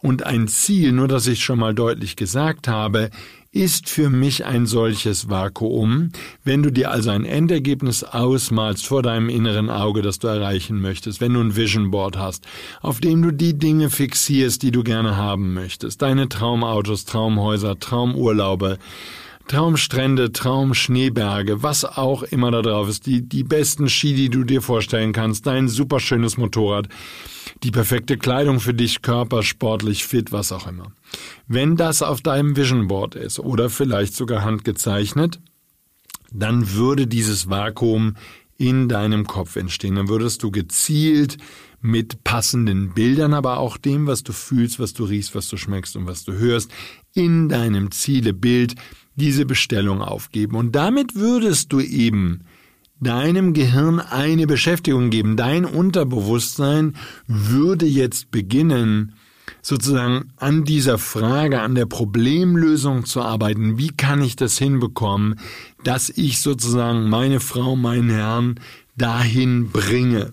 und 0.00 0.22
ein 0.22 0.48
Ziel, 0.48 0.92
nur 0.92 1.06
dass 1.06 1.26
ich 1.26 1.44
schon 1.44 1.58
mal 1.58 1.74
deutlich 1.74 2.16
gesagt 2.16 2.66
habe, 2.66 3.10
ist 3.52 3.90
für 3.90 4.08
mich 4.08 4.46
ein 4.46 4.64
solches 4.64 5.28
Vakuum. 5.28 6.10
Wenn 6.42 6.62
du 6.62 6.72
dir 6.72 6.90
also 6.90 7.10
ein 7.10 7.26
Endergebnis 7.26 8.02
ausmalst 8.02 8.86
vor 8.86 9.02
deinem 9.02 9.28
inneren 9.28 9.68
Auge, 9.68 10.00
das 10.00 10.18
du 10.18 10.26
erreichen 10.26 10.80
möchtest, 10.80 11.20
wenn 11.20 11.34
du 11.34 11.40
ein 11.40 11.54
Vision 11.54 11.90
Board 11.90 12.16
hast, 12.16 12.46
auf 12.80 13.00
dem 13.00 13.20
du 13.20 13.30
die 13.30 13.58
Dinge 13.58 13.90
fixierst, 13.90 14.62
die 14.62 14.70
du 14.70 14.82
gerne 14.82 15.18
haben 15.18 15.52
möchtest, 15.52 16.00
deine 16.00 16.30
Traumautos, 16.30 17.04
Traumhäuser, 17.04 17.78
Traumurlaube, 17.78 18.78
Traumstrände, 19.48 20.32
Traumschneeberge, 20.32 21.62
was 21.62 21.84
auch 21.84 22.22
immer 22.22 22.50
da 22.50 22.62
drauf 22.62 22.88
ist, 22.88 23.06
die, 23.06 23.22
die 23.22 23.44
besten 23.44 23.88
Ski, 23.88 24.14
die 24.14 24.30
du 24.30 24.44
dir 24.44 24.62
vorstellen 24.62 25.12
kannst, 25.12 25.46
dein 25.46 25.68
superschönes 25.68 26.36
Motorrad, 26.36 26.88
die 27.62 27.70
perfekte 27.70 28.16
Kleidung 28.16 28.60
für 28.60 28.74
dich, 28.74 29.02
Körper, 29.02 29.42
sportlich, 29.42 30.04
fit, 30.04 30.32
was 30.32 30.52
auch 30.52 30.66
immer. 30.66 30.92
Wenn 31.48 31.76
das 31.76 32.02
auf 32.02 32.20
deinem 32.20 32.56
Vision 32.56 32.88
Board 32.88 33.14
ist 33.14 33.38
oder 33.38 33.68
vielleicht 33.68 34.14
sogar 34.14 34.44
handgezeichnet, 34.44 35.40
dann 36.32 36.72
würde 36.72 37.06
dieses 37.06 37.50
Vakuum 37.50 38.16
in 38.56 38.88
deinem 38.88 39.26
Kopf 39.26 39.56
entstehen. 39.56 39.96
Dann 39.96 40.08
würdest 40.08 40.42
du 40.42 40.50
gezielt 40.50 41.36
mit 41.80 42.22
passenden 42.22 42.94
Bildern, 42.94 43.34
aber 43.34 43.58
auch 43.58 43.76
dem, 43.76 44.06
was 44.06 44.22
du 44.22 44.32
fühlst, 44.32 44.78
was 44.78 44.92
du 44.94 45.04
riechst, 45.04 45.34
was 45.34 45.48
du 45.48 45.56
schmeckst 45.56 45.96
und 45.96 46.06
was 46.06 46.24
du 46.24 46.32
hörst, 46.32 46.70
in 47.12 47.48
deinem 47.48 47.90
Zielebild 47.90 48.76
diese 49.16 49.46
Bestellung 49.46 50.00
aufgeben. 50.00 50.56
Und 50.56 50.72
damit 50.72 51.14
würdest 51.14 51.72
du 51.72 51.80
eben 51.80 52.40
deinem 53.00 53.52
Gehirn 53.52 53.98
eine 53.98 54.46
Beschäftigung 54.46 55.10
geben. 55.10 55.36
Dein 55.36 55.64
Unterbewusstsein 55.64 56.94
würde 57.26 57.86
jetzt 57.86 58.30
beginnen, 58.30 59.14
sozusagen 59.60 60.32
an 60.36 60.64
dieser 60.64 60.98
Frage, 60.98 61.60
an 61.60 61.74
der 61.74 61.86
Problemlösung 61.86 63.04
zu 63.04 63.22
arbeiten. 63.22 63.76
Wie 63.76 63.88
kann 63.88 64.22
ich 64.22 64.36
das 64.36 64.56
hinbekommen, 64.56 65.38
dass 65.84 66.10
ich 66.10 66.40
sozusagen 66.40 67.08
meine 67.08 67.40
Frau, 67.40 67.76
meinen 67.76 68.10
Herrn 68.10 68.60
dahin 68.96 69.70
bringe? 69.70 70.32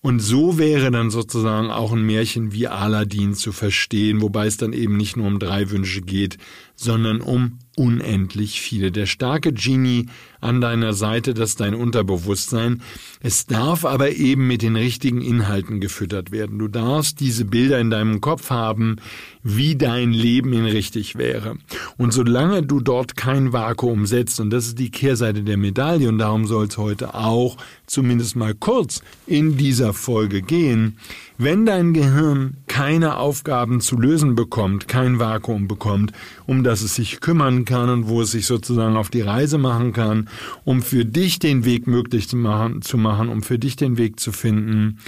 Und 0.00 0.20
so 0.20 0.58
wäre 0.58 0.90
dann 0.90 1.10
sozusagen 1.10 1.70
auch 1.70 1.92
ein 1.92 2.02
Märchen 2.02 2.52
wie 2.52 2.68
Aladdin 2.68 3.34
zu 3.34 3.52
verstehen, 3.52 4.22
wobei 4.22 4.46
es 4.46 4.56
dann 4.56 4.72
eben 4.72 4.96
nicht 4.96 5.16
nur 5.16 5.26
um 5.26 5.38
drei 5.38 5.70
Wünsche 5.70 6.00
geht, 6.00 6.38
sondern 6.76 7.20
um 7.20 7.58
unendlich 7.76 8.60
viele. 8.60 8.90
Der 8.90 9.06
starke 9.06 9.52
Genie 9.52 10.06
an 10.40 10.60
deiner 10.60 10.94
Seite, 10.94 11.34
das 11.34 11.50
ist 11.50 11.60
dein 11.60 11.74
Unterbewusstsein. 11.74 12.82
Es 13.20 13.46
darf 13.46 13.84
aber 13.84 14.12
eben 14.12 14.46
mit 14.46 14.62
den 14.62 14.76
richtigen 14.76 15.20
Inhalten 15.20 15.80
gefüttert 15.80 16.30
werden. 16.30 16.58
Du 16.58 16.68
darfst 16.68 17.20
diese 17.20 17.44
Bilder 17.44 17.78
in 17.78 17.90
deinem 17.90 18.20
Kopf 18.20 18.50
haben, 18.50 18.96
wie 19.42 19.76
dein 19.76 20.12
Leben 20.12 20.52
in 20.52 20.64
richtig 20.64 21.16
wäre. 21.16 21.56
Und 21.98 22.12
solange 22.12 22.62
du 22.62 22.80
dort 22.80 23.16
kein 23.16 23.52
Vakuum 23.52 24.06
setzt, 24.06 24.40
und 24.40 24.50
das 24.50 24.66
ist 24.66 24.78
die 24.78 24.90
Kehrseite 24.90 25.42
der 25.42 25.58
Medaille, 25.58 26.08
und 26.08 26.18
darum 26.18 26.46
soll 26.46 26.66
es 26.66 26.78
heute 26.78 27.14
auch 27.14 27.58
zumindest 27.86 28.36
mal 28.36 28.54
kurz 28.54 29.02
in 29.26 29.56
dieser 29.56 29.92
Folge 29.92 30.42
gehen, 30.42 30.98
wenn 31.38 31.66
dein 31.66 31.92
Gehirn 31.92 32.56
keine 32.66 33.18
Aufgaben 33.18 33.80
zu 33.80 33.98
lösen 33.98 34.34
bekommt, 34.34 34.88
kein 34.88 35.18
Vakuum 35.18 35.68
bekommt, 35.68 36.12
um 36.46 36.64
das 36.64 36.82
es 36.82 36.94
sich 36.94 37.20
kümmern 37.20 37.64
kann 37.64 37.90
und 37.90 38.08
wo 38.08 38.22
es 38.22 38.30
sich 38.30 38.46
sozusagen 38.46 38.96
auf 38.96 39.10
die 39.10 39.20
Reise 39.20 39.58
machen 39.58 39.92
kann, 39.92 40.28
um 40.64 40.82
für 40.82 41.04
dich 41.04 41.38
den 41.38 41.64
Weg 41.64 41.86
möglich 41.86 42.28
zu 42.28 42.36
machen, 42.36 42.82
zu 42.82 42.96
machen 42.96 43.28
um 43.28 43.42
für 43.42 43.58
dich 43.58 43.76
den 43.76 43.98
Weg 43.98 44.18
zu 44.20 44.32
finden, 44.32 44.98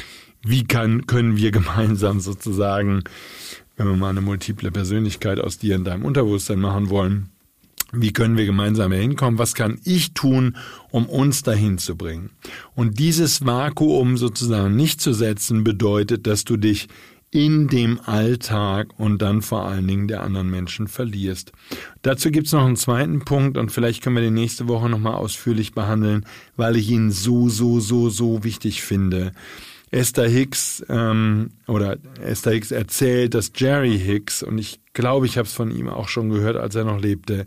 wie 0.43 0.65
kann, 0.65 1.07
können 1.07 1.37
wir 1.37 1.51
gemeinsam 1.53 2.21
sozusagen, 2.21 3.05
wenn 3.77 3.87
wir 3.87 3.97
mal 3.97 4.11
eine 4.11 4.21
multiple 4.21 4.71
Persönlichkeit 4.71 5.39
aus 5.41 5.59
dir 5.59 5.77
in 5.77 5.85
deinem 5.85 6.05
Unterbewusstsein 6.05 6.61
machen 6.61 6.91
wollen, 6.91 7.31
wie 7.93 8.13
können 8.13 8.37
wir 8.37 8.47
gemeinsam 8.47 8.93
hinkommen? 8.93 9.39
Was 9.39 9.55
kann 9.55 9.81
ich 9.85 10.13
tun, 10.13 10.57
um 10.91 11.07
uns 11.07 11.43
dahin 11.43 11.79
zu 11.79 11.97
bringen? 11.97 12.31
Und 12.75 12.99
dieses 12.99 13.47
Vakuum 13.47 14.17
sozusagen 14.17 14.77
nicht 14.77 15.01
zu 15.01 15.13
setzen, 15.13 15.65
bedeutet, 15.65 16.27
dass 16.27 16.45
du 16.45 16.57
dich 16.57 16.89
in 17.31 17.69
dem 17.69 18.01
Alltag 18.01 18.99
und 18.99 19.21
dann 19.21 19.43
vor 19.43 19.67
allen 19.67 19.87
Dingen 19.87 20.09
der 20.09 20.23
anderen 20.23 20.51
Menschen 20.51 20.89
verlierst. 20.89 21.53
Dazu 22.03 22.31
gibt's 22.31 22.53
noch 22.53 22.65
einen 22.65 22.77
zweiten 22.77 23.21
Punkt 23.21 23.59
und 23.59 23.71
vielleicht 23.71 24.03
können 24.03 24.17
wir 24.17 24.23
den 24.23 24.35
nächste 24.35 24.67
Woche 24.67 24.89
nochmal 24.89 25.15
ausführlich 25.15 25.73
behandeln, 25.73 26.25
weil 26.57 26.77
ich 26.77 26.91
ihn 26.91 27.11
so, 27.11 27.49
so, 27.49 27.81
so, 27.81 28.09
so 28.09 28.45
wichtig 28.45 28.83
finde. 28.83 29.33
Esther 29.91 30.29
Hicks 30.29 30.85
ähm, 30.89 31.51
oder 31.67 31.97
Esther 32.23 32.53
Hicks 32.53 32.71
erzählt, 32.71 33.35
dass 33.35 33.53
Jerry 33.55 33.99
Hicks, 33.99 34.43
und 34.43 34.59
ich 34.59 34.81
glaube, 34.93 35.27
ich 35.27 35.39
habe 35.39 35.47
es 35.47 35.55
von 35.55 35.71
ihm 35.71 35.89
auch 35.89 36.09
schon 36.09 36.29
gehört, 36.29 36.57
als 36.57 36.75
er 36.75 36.85
noch 36.85 37.01
lebte, 37.01 37.47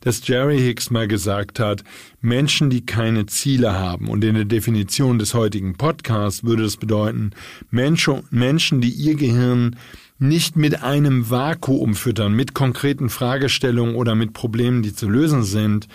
dass 0.00 0.26
Jerry 0.26 0.58
Hicks 0.58 0.90
mal 0.90 1.06
gesagt 1.06 1.60
hat, 1.60 1.84
Menschen, 2.20 2.70
die 2.70 2.86
keine 2.86 3.26
Ziele 3.26 3.72
haben, 3.72 4.08
und 4.08 4.24
in 4.24 4.34
der 4.34 4.44
Definition 4.44 5.18
des 5.18 5.34
heutigen 5.34 5.74
Podcasts 5.76 6.44
würde 6.44 6.62
das 6.62 6.76
bedeuten, 6.76 7.32
Menschen, 7.70 8.22
Menschen 8.30 8.80
die 8.80 8.90
ihr 8.90 9.16
Gehirn 9.16 9.76
nicht 10.18 10.56
mit 10.56 10.82
einem 10.82 11.28
Vakuum 11.28 11.94
füttern, 11.94 12.32
mit 12.32 12.54
konkreten 12.54 13.10
Fragestellungen 13.10 13.96
oder 13.96 14.14
mit 14.14 14.32
Problemen, 14.32 14.82
die 14.82 14.94
zu 14.94 15.08
lösen 15.08 15.42
sind, 15.42 15.88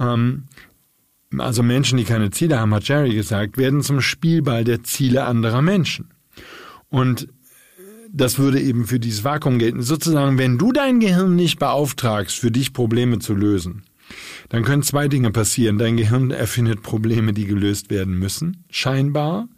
ähm, 0.00 0.44
also 1.38 1.62
Menschen, 1.62 1.98
die 1.98 2.04
keine 2.04 2.30
Ziele 2.30 2.58
haben, 2.58 2.74
hat 2.74 2.88
Jerry 2.88 3.14
gesagt, 3.14 3.58
werden 3.58 3.82
zum 3.82 4.00
Spielball 4.00 4.64
der 4.64 4.82
Ziele 4.82 5.24
anderer 5.24 5.62
Menschen. 5.62 6.10
Und 6.88 7.28
das 8.12 8.38
würde 8.38 8.60
eben 8.60 8.86
für 8.86 9.00
dieses 9.00 9.24
Vakuum 9.24 9.58
gelten. 9.58 9.82
Sozusagen, 9.82 10.38
wenn 10.38 10.58
du 10.58 10.72
dein 10.72 11.00
Gehirn 11.00 11.36
nicht 11.36 11.58
beauftragst, 11.58 12.38
für 12.38 12.50
dich 12.50 12.72
Probleme 12.72 13.18
zu 13.18 13.34
lösen, 13.34 13.82
dann 14.48 14.62
können 14.62 14.82
zwei 14.82 15.08
Dinge 15.08 15.30
passieren. 15.30 15.78
Dein 15.78 15.96
Gehirn 15.96 16.30
erfindet 16.30 16.82
Probleme, 16.82 17.32
die 17.32 17.46
gelöst 17.46 17.90
werden 17.90 18.18
müssen, 18.18 18.64
scheinbar, 18.70 19.48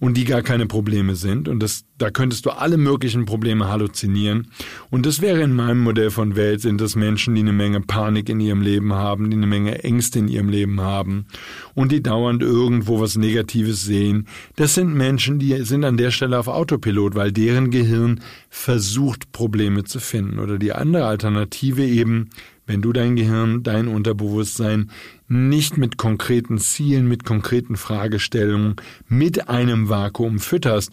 und 0.00 0.16
die 0.16 0.24
gar 0.24 0.42
keine 0.42 0.66
Probleme 0.66 1.14
sind. 1.14 1.46
Und 1.46 1.62
das, 1.62 1.84
da 1.98 2.10
könntest 2.10 2.46
du 2.46 2.50
alle 2.50 2.78
möglichen 2.78 3.26
Probleme 3.26 3.68
halluzinieren. 3.68 4.50
Und 4.88 5.04
das 5.04 5.20
wäre 5.20 5.42
in 5.42 5.52
meinem 5.52 5.80
Modell 5.80 6.10
von 6.10 6.34
Welt, 6.36 6.62
sind 6.62 6.80
das 6.80 6.96
Menschen, 6.96 7.34
die 7.34 7.42
eine 7.42 7.52
Menge 7.52 7.82
Panik 7.82 8.30
in 8.30 8.40
ihrem 8.40 8.62
Leben 8.62 8.94
haben, 8.94 9.30
die 9.30 9.36
eine 9.36 9.46
Menge 9.46 9.84
Ängste 9.84 10.18
in 10.18 10.28
ihrem 10.28 10.48
Leben 10.48 10.80
haben 10.80 11.26
und 11.74 11.92
die 11.92 12.02
dauernd 12.02 12.42
irgendwo 12.42 13.00
was 13.00 13.16
Negatives 13.16 13.84
sehen. 13.84 14.26
Das 14.56 14.74
sind 14.74 14.94
Menschen, 14.94 15.38
die 15.38 15.64
sind 15.64 15.84
an 15.84 15.98
der 15.98 16.10
Stelle 16.10 16.38
auf 16.38 16.48
Autopilot, 16.48 17.14
weil 17.14 17.30
deren 17.30 17.70
Gehirn 17.70 18.20
versucht, 18.48 19.32
Probleme 19.32 19.84
zu 19.84 20.00
finden. 20.00 20.38
Oder 20.38 20.58
die 20.58 20.72
andere 20.72 21.04
Alternative 21.04 21.84
eben, 21.84 22.30
wenn 22.70 22.82
du 22.82 22.92
dein 22.92 23.16
Gehirn, 23.16 23.64
dein 23.64 23.88
Unterbewusstsein 23.88 24.92
nicht 25.26 25.76
mit 25.76 25.96
konkreten 25.96 26.58
Zielen, 26.58 27.08
mit 27.08 27.24
konkreten 27.24 27.76
Fragestellungen, 27.76 28.76
mit 29.08 29.48
einem 29.48 29.88
Vakuum 29.88 30.38
fütterst, 30.38 30.92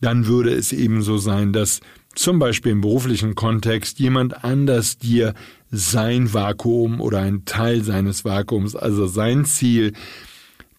dann 0.00 0.26
würde 0.26 0.52
es 0.52 0.72
eben 0.72 1.00
so 1.00 1.18
sein, 1.18 1.52
dass 1.52 1.78
zum 2.16 2.40
Beispiel 2.40 2.72
im 2.72 2.80
beruflichen 2.80 3.36
Kontext 3.36 4.00
jemand 4.00 4.42
anders 4.42 4.98
dir 4.98 5.34
sein 5.70 6.34
Vakuum 6.34 7.00
oder 7.00 7.20
ein 7.20 7.44
Teil 7.44 7.84
seines 7.84 8.24
Vakuums, 8.24 8.74
also 8.74 9.06
sein 9.06 9.44
Ziel, 9.44 9.92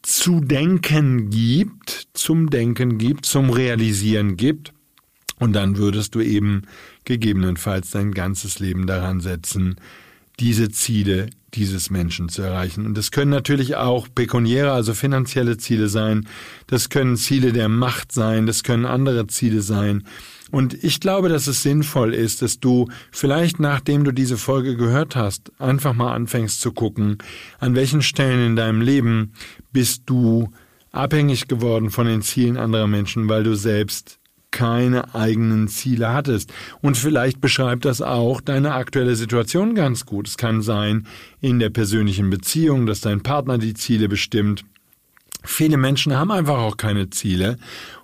zu 0.01 0.41
denken 0.41 1.29
gibt, 1.29 2.10
zum 2.13 2.49
Denken 2.49 2.97
gibt, 2.97 3.25
zum 3.25 3.49
Realisieren 3.49 4.36
gibt. 4.36 4.73
Und 5.39 5.53
dann 5.53 5.77
würdest 5.77 6.15
du 6.15 6.19
eben 6.19 6.63
gegebenenfalls 7.06 7.91
dein 7.91 8.12
ganzes 8.12 8.60
Leben 8.60 8.88
daran 8.88 9.21
setzen, 9.21 9.77
diese 10.39 10.69
Ziele 10.69 11.28
dieses 11.54 11.89
Menschen 11.89 12.30
zu 12.30 12.41
erreichen. 12.41 12.86
Und 12.86 12.98
das 12.98 13.12
können 13.12 13.32
natürlich 13.32 13.76
auch 13.76 14.08
pekuniäre, 14.13 14.72
also 14.72 14.93
finanzielle 14.93 15.58
Ziele 15.58 15.88
sein. 15.88 16.28
Das 16.67 16.89
können 16.89 17.15
Ziele 17.15 17.54
der 17.54 17.69
Macht 17.69 18.12
sein. 18.12 18.48
Das 18.48 18.63
können 18.63 18.86
andere 18.86 19.28
Ziele 19.28 19.62
sein. 19.62 20.04
Und 20.52 20.84
ich 20.84 21.00
glaube, 21.00 21.30
dass 21.30 21.48
es 21.48 21.63
sinnvoll 21.63 22.13
ist, 22.13 22.41
dass 22.41 22.60
du 22.60 22.88
vielleicht 23.12 23.60
nachdem 23.60 24.04
du 24.04 24.12
diese 24.12 24.38
Folge 24.38 24.76
gehört 24.76 25.15
hast, 25.15 25.52
einfach 25.60 25.93
mal 25.93 26.13
anfängst 26.13 26.62
zu 26.62 26.72
gucken, 26.72 27.17
an 27.60 27.76
welchen 27.76 28.02
Stellen 28.02 28.46
in 28.46 28.56
deinem 28.56 28.82
Leben 28.82 29.34
bist 29.72 30.04
du 30.06 30.52
abhängig 30.91 31.48
geworden 31.48 31.89
von 31.89 32.06
den 32.06 32.22
Zielen 32.22 32.58
anderer 32.58 32.88
Menschen, 32.88 33.30
weil 33.30 33.43
du 33.43 33.56
selbst 33.56 34.19
keine 34.53 35.13
eigenen 35.13 35.67
Ziele 35.67 36.13
hattest. 36.13 36.53
Und 36.81 36.95
vielleicht 36.95 37.41
beschreibt 37.41 37.83
das 37.83 38.01
auch 38.01 38.39
deine 38.39 38.75
aktuelle 38.75 39.17
Situation 39.17 39.75
ganz 39.75 40.05
gut. 40.05 40.29
Es 40.29 40.37
kann 40.37 40.61
sein 40.61 41.05
in 41.41 41.59
der 41.59 41.71
persönlichen 41.71 42.29
Beziehung, 42.29 42.85
dass 42.85 43.01
dein 43.01 43.21
Partner 43.21 43.57
die 43.57 43.73
Ziele 43.73 44.07
bestimmt. 44.07 44.63
Viele 45.43 45.75
Menschen 45.75 46.15
haben 46.17 46.31
einfach 46.31 46.59
auch 46.59 46.77
keine 46.77 47.09
Ziele 47.09 47.57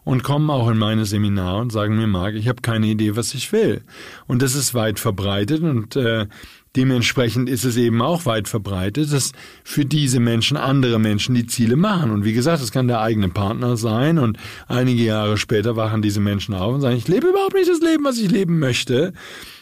und 0.04 0.24
kommen 0.24 0.50
auch 0.50 0.70
in 0.70 0.78
meine 0.78 1.06
Seminare 1.06 1.62
und 1.62 1.72
sagen 1.72 1.98
mir, 1.98 2.08
Marc, 2.08 2.36
ich 2.36 2.48
habe 2.48 2.62
keine 2.62 2.88
Idee, 2.88 3.16
was 3.16 3.34
ich 3.34 3.52
will. 3.52 3.82
Und 4.28 4.42
das 4.42 4.56
ist 4.56 4.74
weit 4.74 5.00
verbreitet 5.00 5.62
und 5.62 5.96
äh, 5.96 6.28
dementsprechend 6.76 7.50
ist 7.50 7.66
es 7.66 7.78
eben 7.78 8.02
auch 8.02 8.26
weit 8.26 8.48
verbreitet, 8.48 9.12
dass 9.12 9.32
für 9.64 9.86
diese 9.86 10.20
Menschen 10.20 10.58
andere 10.58 11.00
Menschen 11.00 11.36
die 11.36 11.48
Ziele 11.48 11.76
machen. 11.76 12.12
Und 12.12 12.24
wie 12.26 12.34
gesagt, 12.34 12.62
es 12.62 12.72
kann 12.72 12.88
der 12.88 13.02
eigene 13.02 13.30
Partner 13.30 13.78
sein 13.78 14.18
und 14.20 14.38
einige 14.68 15.04
Jahre 15.04 15.38
später 15.38 15.76
wachen 15.76 16.02
diese 16.02 16.20
Menschen 16.20 16.54
auf 16.54 16.74
und 16.74 16.82
sagen, 16.82 16.98
ich 16.98 17.08
lebe 17.08 17.28
überhaupt 17.28 17.56
nicht 17.56 17.70
das 17.70 17.82
Leben, 17.82 18.04
was 18.04 18.20
ich 18.20 18.32
leben 18.32 18.60
möchte. 18.60 19.14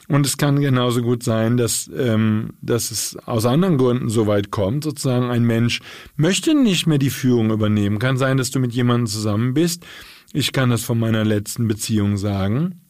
Und 0.10 0.26
es 0.26 0.38
kann 0.38 0.62
genauso 0.62 1.02
gut 1.02 1.21
sein, 1.21 1.58
dass, 1.58 1.89
ähm, 1.95 2.52
dass 2.62 2.91
es 2.91 3.17
aus 3.26 3.45
anderen 3.45 3.78
Gründen 3.78 4.10
so 4.10 4.26
weit 4.26 4.52
kommt. 4.52 4.86
Sozusagen 4.86 5.30
ein 5.30 5.43
Mensch 5.43 5.82
möchte 6.15 6.54
nicht 6.56 6.88
mehr 6.88 6.97
die 6.97 7.10
Führung 7.10 7.52
übernehmen. 7.52 8.00
Kann 8.00 8.17
sein, 8.17 8.38
dass 8.38 8.50
du 8.50 8.60
mit 8.60 8.71
jemandem 8.71 9.08
zusammen 9.08 9.54
bist. 9.54 9.86
Ich 10.34 10.52
kann 10.52 10.70
das 10.70 10.84
von 10.84 11.00
meiner 11.00 11.24
letzten 11.26 11.68
Beziehung 11.68 12.18
sagen 12.18 12.82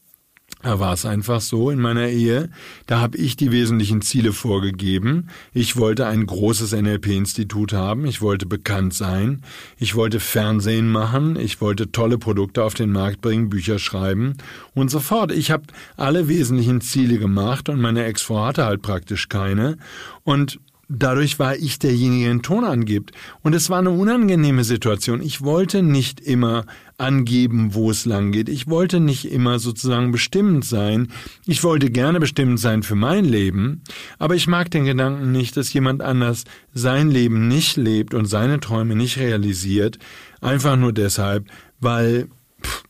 da 0.62 0.80
war 0.80 0.92
es 0.92 1.04
einfach 1.06 1.40
so 1.40 1.70
in 1.70 1.78
meiner 1.78 2.08
Ehe. 2.08 2.50
Da 2.86 3.00
habe 3.00 3.16
ich 3.16 3.36
die 3.36 3.52
wesentlichen 3.52 4.02
Ziele 4.02 4.32
vorgegeben. 4.32 5.28
Ich 5.52 5.76
wollte 5.76 6.06
ein 6.06 6.26
großes 6.26 6.72
NLP-Institut 6.72 7.72
haben. 7.72 8.06
Ich 8.06 8.20
wollte 8.20 8.44
bekannt 8.46 8.92
sein. 8.92 9.42
Ich 9.76 9.94
wollte 9.94 10.18
Fernsehen 10.18 10.90
machen. 10.90 11.36
Ich 11.36 11.60
wollte 11.60 11.92
tolle 11.92 12.18
Produkte 12.18 12.64
auf 12.64 12.74
den 12.74 12.90
Markt 12.90 13.20
bringen, 13.20 13.50
Bücher 13.50 13.78
schreiben 13.78 14.34
und 14.74 14.90
so 14.90 14.98
fort. 14.98 15.30
Ich 15.30 15.52
habe 15.52 15.64
alle 15.96 16.26
wesentlichen 16.26 16.80
Ziele 16.80 17.18
gemacht 17.18 17.68
und 17.68 17.80
meine 17.80 18.04
Ex-Frau 18.04 18.46
hatte 18.46 18.64
halt 18.64 18.82
praktisch 18.82 19.28
keine. 19.28 19.76
Und 20.24 20.58
Dadurch 20.90 21.38
war 21.38 21.54
ich 21.54 21.78
derjenige, 21.78 22.24
der 22.24 22.32
den 22.32 22.42
Ton 22.42 22.64
angibt. 22.64 23.12
Und 23.42 23.54
es 23.54 23.68
war 23.68 23.78
eine 23.78 23.90
unangenehme 23.90 24.64
Situation. 24.64 25.20
Ich 25.20 25.42
wollte 25.42 25.82
nicht 25.82 26.18
immer 26.18 26.64
angeben, 26.98 27.74
wo 27.74 27.90
es 27.90 28.04
lang 28.04 28.32
geht. 28.32 28.48
Ich 28.48 28.66
wollte 28.66 28.98
nicht 29.00 29.30
immer 29.30 29.60
sozusagen 29.60 30.10
bestimmend 30.10 30.64
sein. 30.64 31.08
Ich 31.46 31.62
wollte 31.62 31.90
gerne 31.90 32.18
bestimmend 32.20 32.58
sein 32.58 32.82
für 32.82 32.96
mein 32.96 33.24
Leben. 33.24 33.82
Aber 34.18 34.34
ich 34.34 34.48
mag 34.48 34.70
den 34.70 34.84
Gedanken 34.84 35.30
nicht, 35.30 35.56
dass 35.56 35.72
jemand 35.72 36.02
anders 36.02 36.44
sein 36.74 37.10
Leben 37.10 37.46
nicht 37.46 37.76
lebt 37.76 38.14
und 38.14 38.26
seine 38.26 38.58
Träume 38.58 38.96
nicht 38.96 39.16
realisiert. 39.18 39.98
Einfach 40.40 40.76
nur 40.76 40.92
deshalb, 40.92 41.46
weil 41.78 42.28
pff, 42.62 42.82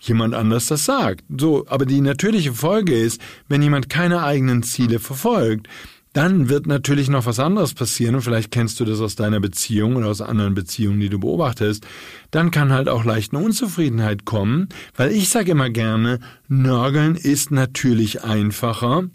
jemand 0.00 0.34
anders 0.34 0.66
das 0.66 0.84
sagt. 0.84 1.24
So, 1.36 1.66
aber 1.66 1.86
die 1.86 2.02
natürliche 2.02 2.52
Folge 2.52 2.94
ist, 2.94 3.20
wenn 3.48 3.62
jemand 3.62 3.88
keine 3.88 4.22
eigenen 4.22 4.62
Ziele 4.64 4.98
verfolgt, 4.98 5.66
dann 6.16 6.48
wird 6.48 6.66
natürlich 6.66 7.10
noch 7.10 7.26
was 7.26 7.38
anderes 7.38 7.74
passieren 7.74 8.14
und 8.14 8.22
vielleicht 8.22 8.50
kennst 8.50 8.80
du 8.80 8.86
das 8.86 9.00
aus 9.02 9.16
deiner 9.16 9.38
Beziehung 9.38 9.96
oder 9.96 10.06
aus 10.06 10.22
anderen 10.22 10.54
Beziehungen, 10.54 10.98
die 10.98 11.10
du 11.10 11.18
beobachtest. 11.18 11.86
Dann 12.30 12.50
kann 12.50 12.72
halt 12.72 12.88
auch 12.88 13.04
leicht 13.04 13.34
eine 13.34 13.44
Unzufriedenheit 13.44 14.24
kommen, 14.24 14.70
weil 14.96 15.12
ich 15.12 15.28
sage 15.28 15.50
immer 15.50 15.68
gerne, 15.68 16.20
Nörgeln 16.48 17.16
ist 17.16 17.50
natürlich 17.50 18.24
einfacher, 18.24 19.10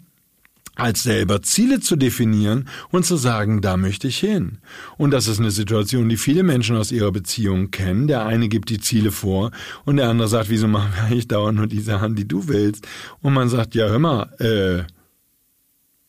als 0.76 1.02
selber 1.02 1.42
Ziele 1.42 1.80
zu 1.80 1.96
definieren 1.96 2.68
und 2.92 3.04
zu 3.04 3.16
sagen, 3.16 3.62
da 3.62 3.76
möchte 3.76 4.06
ich 4.06 4.18
hin. 4.18 4.58
Und 4.96 5.10
das 5.10 5.26
ist 5.26 5.40
eine 5.40 5.50
Situation, 5.50 6.08
die 6.08 6.16
viele 6.16 6.44
Menschen 6.44 6.76
aus 6.76 6.92
ihrer 6.92 7.10
Beziehung 7.10 7.72
kennen. 7.72 8.06
Der 8.06 8.26
eine 8.26 8.48
gibt 8.48 8.70
die 8.70 8.78
Ziele 8.78 9.10
vor 9.10 9.50
und 9.84 9.96
der 9.96 10.08
andere 10.08 10.28
sagt, 10.28 10.50
wieso 10.50 10.68
machen 10.68 10.92
wir 10.94 11.02
eigentlich 11.02 11.26
dauernd 11.26 11.58
nur 11.58 11.66
die 11.66 11.80
Sachen, 11.80 12.14
die 12.14 12.28
du 12.28 12.46
willst? 12.46 12.86
Und 13.20 13.34
man 13.34 13.48
sagt, 13.48 13.74
ja, 13.74 13.88
hör 13.88 13.98
mal, 13.98 14.32
äh, 14.38 14.84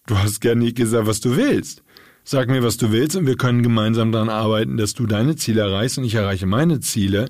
Du 0.05 0.17
hast 0.17 0.41
gern 0.41 0.59
nicht 0.59 0.75
gesagt, 0.75 1.07
was 1.07 1.21
du 1.21 1.37
willst. 1.37 1.81
Sag 2.25 2.49
mir, 2.49 2.63
was 2.63 2.77
du 2.77 2.91
willst 2.91 3.15
und 3.15 3.25
wir 3.25 3.37
können 3.37 3.63
gemeinsam 3.63 4.11
daran 4.11 4.29
arbeiten, 4.29 4.77
dass 4.77 4.93
du 4.93 5.05
deine 5.05 5.35
Ziele 5.35 5.61
erreichst 5.61 5.97
und 5.97 6.03
ich 6.03 6.15
erreiche 6.15 6.45
meine 6.45 6.79
Ziele. 6.79 7.29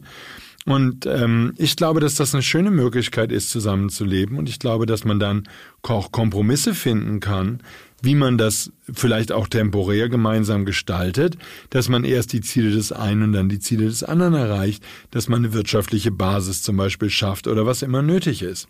Und 0.66 1.06
ähm, 1.06 1.54
ich 1.58 1.76
glaube, 1.76 2.00
dass 2.00 2.16
das 2.16 2.34
eine 2.34 2.42
schöne 2.42 2.72
Möglichkeit 2.72 3.32
ist, 3.32 3.50
zusammenzuleben. 3.50 4.38
Und 4.38 4.50
ich 4.50 4.60
glaube, 4.60 4.86
dass 4.86 5.04
man 5.04 5.20
dann 5.20 5.44
auch 5.82 6.12
Kompromisse 6.12 6.74
finden 6.74 7.20
kann, 7.20 7.60
wie 8.04 8.16
man 8.16 8.38
das 8.38 8.70
vielleicht 8.92 9.32
auch 9.32 9.48
temporär 9.48 10.10
gemeinsam 10.10 10.66
gestaltet, 10.66 11.38
dass 11.70 11.88
man 11.88 12.04
erst 12.04 12.34
die 12.34 12.42
Ziele 12.42 12.70
des 12.70 12.92
einen 12.92 13.24
und 13.24 13.32
dann 13.32 13.48
die 13.48 13.60
Ziele 13.60 13.86
des 13.86 14.04
anderen 14.04 14.34
erreicht, 14.34 14.84
dass 15.12 15.30
man 15.30 15.46
eine 15.46 15.54
wirtschaftliche 15.54 16.12
Basis 16.12 16.62
zum 16.64 16.76
Beispiel 16.76 17.10
schafft 17.10 17.48
oder 17.48 17.66
was 17.66 17.82
immer 17.82 18.02
nötig 18.02 18.42
ist. 18.42 18.68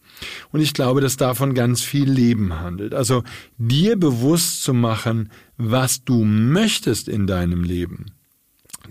Und 0.52 0.62
ich 0.62 0.76
glaube, 0.76 1.02
dass 1.02 1.18
davon 1.18 1.56
ganz 1.56 1.82
viel 1.82 2.08
Leben 2.08 2.60
handelt. 2.60 2.94
Also 2.94 3.24
dir 3.58 3.98
bewusst 3.98 4.62
zu 4.62 4.72
machen, 4.72 5.32
was 5.58 6.04
du 6.04 6.24
möchtest 6.24 7.08
in 7.08 7.26
deinem 7.26 7.64
Leben. 7.64 8.06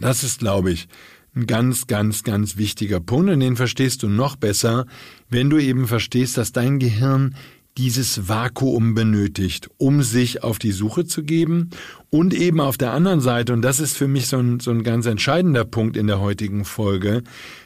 Das 0.01 0.25
ist, 0.25 0.41
glaube 0.41 0.73
ich, 0.73 0.89
ein 1.37 1.47
ganz, 1.47 1.87
ganz, 1.87 2.25
ganz 2.25 2.57
wichtiger 2.57 2.99
Punkt 2.99 3.31
und 3.31 3.39
den 3.39 3.55
verstehst 3.55 4.03
du 4.03 4.09
noch 4.09 4.35
besser, 4.35 4.87
wenn 5.29 5.51
du 5.51 5.59
eben 5.59 5.87
verstehst, 5.87 6.37
dass 6.37 6.51
dein 6.51 6.81
Gehirn 6.81 7.37
dieses 7.79 8.29
Vakuum 8.29 8.95
benötigt, 8.95 9.71
um 9.79 10.03
sich 10.03 10.43
auf 10.43 10.59
die 10.59 10.73
Suche 10.73 11.05
zu 11.05 11.23
geben 11.23 11.71
und 12.11 12.35
eben 12.35 12.61
auf 12.61 12.77
der 12.77 12.93
anderen 12.93 13.21
Seite, 13.21 13.53
und 13.53 13.63
das 13.63 13.81
ist 13.81 13.97
für 13.97 14.09
mich 14.09 14.27
so 14.27 14.39
ein, 14.39 14.61
so 14.61 14.71
ein 14.71 14.83
ganz 14.83 15.07
entscheidender 15.07 15.65
Punkt 15.65 15.97
in 15.97 16.07
der 16.07 16.21
heutigen 16.21 16.65
Folge, 16.65 17.23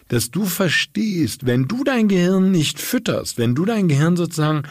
dass 0.09 0.31
du 0.31 0.45
verstehst, 0.45 1.47
wenn 1.47 1.67
du 1.67 1.83
dein 1.83 2.09
Gehirn 2.09 2.53
nicht 2.53 2.81
fütterst, 2.81 3.39
wenn 3.39 3.55
du 3.55 3.65
dein 3.65 3.89
Gehirn 3.89 4.17
sozusagen 4.17 4.63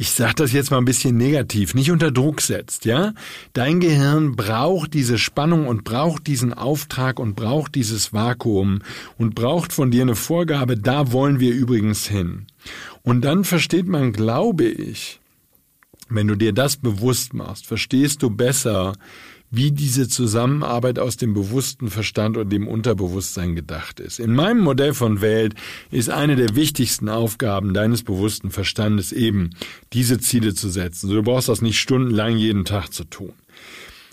ich 0.00 0.12
sage 0.12 0.36
das 0.36 0.52
jetzt 0.52 0.70
mal 0.70 0.78
ein 0.78 0.86
bisschen 0.86 1.18
negativ, 1.18 1.74
nicht 1.74 1.90
unter 1.90 2.10
Druck 2.10 2.40
setzt, 2.40 2.86
ja? 2.86 3.12
Dein 3.52 3.80
Gehirn 3.80 4.34
braucht 4.34 4.94
diese 4.94 5.18
Spannung 5.18 5.66
und 5.66 5.84
braucht 5.84 6.26
diesen 6.26 6.54
Auftrag 6.54 7.20
und 7.20 7.36
braucht 7.36 7.74
dieses 7.74 8.10
Vakuum 8.10 8.78
und 9.18 9.34
braucht 9.34 9.74
von 9.74 9.90
dir 9.90 10.00
eine 10.00 10.14
Vorgabe, 10.14 10.78
da 10.78 11.12
wollen 11.12 11.38
wir 11.38 11.52
übrigens 11.52 12.06
hin. 12.06 12.46
Und 13.02 13.22
dann 13.22 13.44
versteht 13.44 13.86
man, 13.86 14.12
glaube 14.12 14.64
ich, 14.64 15.20
wenn 16.08 16.26
du 16.26 16.34
dir 16.34 16.52
das 16.52 16.76
bewusst 16.76 17.34
machst, 17.34 17.66
verstehst 17.66 18.22
du 18.22 18.30
besser, 18.30 18.94
wie 19.50 19.72
diese 19.72 20.08
Zusammenarbeit 20.08 20.98
aus 20.98 21.16
dem 21.16 21.34
bewussten 21.34 21.90
Verstand 21.90 22.36
und 22.36 22.50
dem 22.50 22.68
Unterbewusstsein 22.68 23.56
gedacht 23.56 23.98
ist. 23.98 24.20
In 24.20 24.32
meinem 24.32 24.60
Modell 24.60 24.94
von 24.94 25.20
Welt 25.20 25.54
ist 25.90 26.08
eine 26.08 26.36
der 26.36 26.54
wichtigsten 26.54 27.08
Aufgaben 27.08 27.74
deines 27.74 28.04
bewussten 28.04 28.50
Verstandes 28.50 29.10
eben, 29.12 29.50
diese 29.92 30.20
Ziele 30.20 30.54
zu 30.54 30.68
setzen. 30.68 31.10
Du 31.10 31.22
brauchst 31.22 31.48
das 31.48 31.62
nicht 31.62 31.80
stundenlang 31.80 32.36
jeden 32.36 32.64
Tag 32.64 32.92
zu 32.92 33.04
tun. 33.04 33.32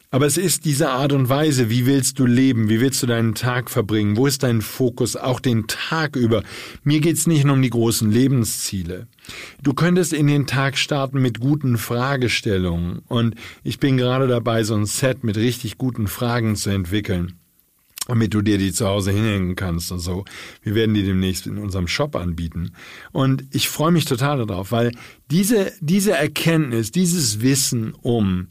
Aber 0.10 0.26
es 0.26 0.38
ist 0.38 0.64
diese 0.64 0.90
Art 0.90 1.12
und 1.12 1.28
Weise, 1.28 1.70
wie 1.70 1.86
willst 1.86 2.18
du 2.20 2.26
leben, 2.26 2.70
wie 2.70 2.80
willst 2.80 3.04
du 3.04 3.08
deinen 3.08 3.36
Tag 3.36 3.70
verbringen, 3.70 4.16
wo 4.16 4.26
ist 4.26 4.44
dein 4.44 4.62
Fokus 4.62 5.18
auch 5.18 5.42
den 5.42 5.68
Tag 5.68 6.16
über. 6.16 6.44
Mir 6.84 7.02
geht's 7.02 7.28
nicht 7.28 7.44
nur 7.44 7.56
um 7.56 7.62
die 7.62 7.70
großen 7.70 8.10
Lebensziele. 8.10 9.08
Du 9.62 9.74
könntest 9.74 10.14
in 10.14 10.28
den 10.28 10.48
Tag 10.48 10.78
starten 10.78 11.22
mit 11.22 11.42
guten 11.42 11.78
Fragestellungen 11.78 13.00
und 13.08 13.36
ich 13.64 13.80
bin 13.80 13.98
gerade 13.98 14.28
dabei, 14.28 14.64
so 14.64 14.76
ein 14.76 14.86
Set 14.86 15.26
mit 15.26 15.36
richtig 15.36 15.78
guten 15.78 16.08
Fragen 16.08 16.56
zu 16.56 16.70
entwickeln 16.70 17.34
damit 18.08 18.34
du 18.34 18.42
dir 18.42 18.58
die 18.58 18.72
zu 18.72 18.88
Hause 18.88 19.12
hinhängen 19.12 19.56
kannst 19.56 19.92
und 19.92 20.00
so. 20.00 20.24
Wir 20.64 20.76
werden 20.76 20.96
die 20.96 21.04
demnächst 21.04 21.46
in 21.46 21.58
unserem 21.58 21.90
Shop 21.90 22.16
anbieten. 22.16 22.72
Und 23.12 23.44
ich 23.52 23.68
freue 23.68 23.92
mich 23.92 24.06
total 24.06 24.46
darauf, 24.46 24.72
weil 24.72 24.94
diese, 25.30 25.74
diese 25.82 26.14
Erkenntnis, 26.14 26.92
dieses 26.92 27.42
Wissen 27.42 27.94
um 28.02 28.48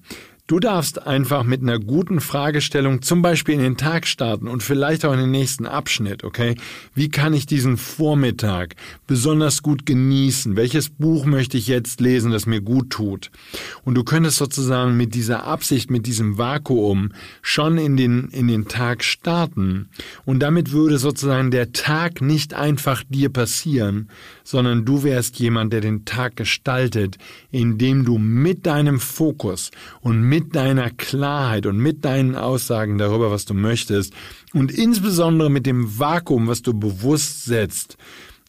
Du 0.48 0.60
darfst 0.60 1.04
einfach 1.04 1.42
mit 1.42 1.62
einer 1.62 1.80
guten 1.80 2.20
Fragestellung 2.20 3.02
zum 3.02 3.20
Beispiel 3.20 3.56
in 3.56 3.62
den 3.62 3.76
Tag 3.76 4.06
starten 4.06 4.46
und 4.46 4.62
vielleicht 4.62 5.04
auch 5.04 5.12
in 5.12 5.18
den 5.18 5.32
nächsten 5.32 5.66
Abschnitt, 5.66 6.22
okay? 6.22 6.54
Wie 6.94 7.08
kann 7.08 7.34
ich 7.34 7.46
diesen 7.46 7.76
Vormittag 7.76 8.76
besonders 9.08 9.64
gut 9.64 9.86
genießen? 9.86 10.54
Welches 10.54 10.88
Buch 10.88 11.24
möchte 11.24 11.56
ich 11.56 11.66
jetzt 11.66 12.00
lesen, 12.00 12.30
das 12.30 12.46
mir 12.46 12.60
gut 12.60 12.90
tut? 12.90 13.32
Und 13.82 13.96
du 13.96 14.04
könntest 14.04 14.36
sozusagen 14.36 14.96
mit 14.96 15.16
dieser 15.16 15.42
Absicht, 15.42 15.90
mit 15.90 16.06
diesem 16.06 16.38
Vakuum 16.38 17.10
schon 17.42 17.76
in 17.76 17.96
den, 17.96 18.28
in 18.28 18.46
den 18.46 18.68
Tag 18.68 19.02
starten. 19.02 19.88
Und 20.24 20.40
damit 20.44 20.70
würde 20.70 20.98
sozusagen 20.98 21.50
der 21.50 21.72
Tag 21.72 22.20
nicht 22.20 22.54
einfach 22.54 23.02
dir 23.08 23.30
passieren, 23.30 24.10
sondern 24.46 24.84
du 24.84 25.02
wärst 25.02 25.40
jemand, 25.40 25.72
der 25.72 25.80
den 25.80 26.04
Tag 26.04 26.36
gestaltet, 26.36 27.16
indem 27.50 28.04
du 28.04 28.16
mit 28.16 28.64
deinem 28.64 29.00
Fokus 29.00 29.72
und 30.00 30.22
mit 30.22 30.54
deiner 30.54 30.90
Klarheit 30.90 31.66
und 31.66 31.78
mit 31.78 32.04
deinen 32.04 32.36
Aussagen 32.36 32.96
darüber, 32.96 33.32
was 33.32 33.44
du 33.44 33.54
möchtest 33.54 34.14
und 34.54 34.70
insbesondere 34.70 35.50
mit 35.50 35.66
dem 35.66 35.98
Vakuum, 35.98 36.46
was 36.46 36.62
du 36.62 36.74
bewusst 36.74 37.44
setzt, 37.44 37.96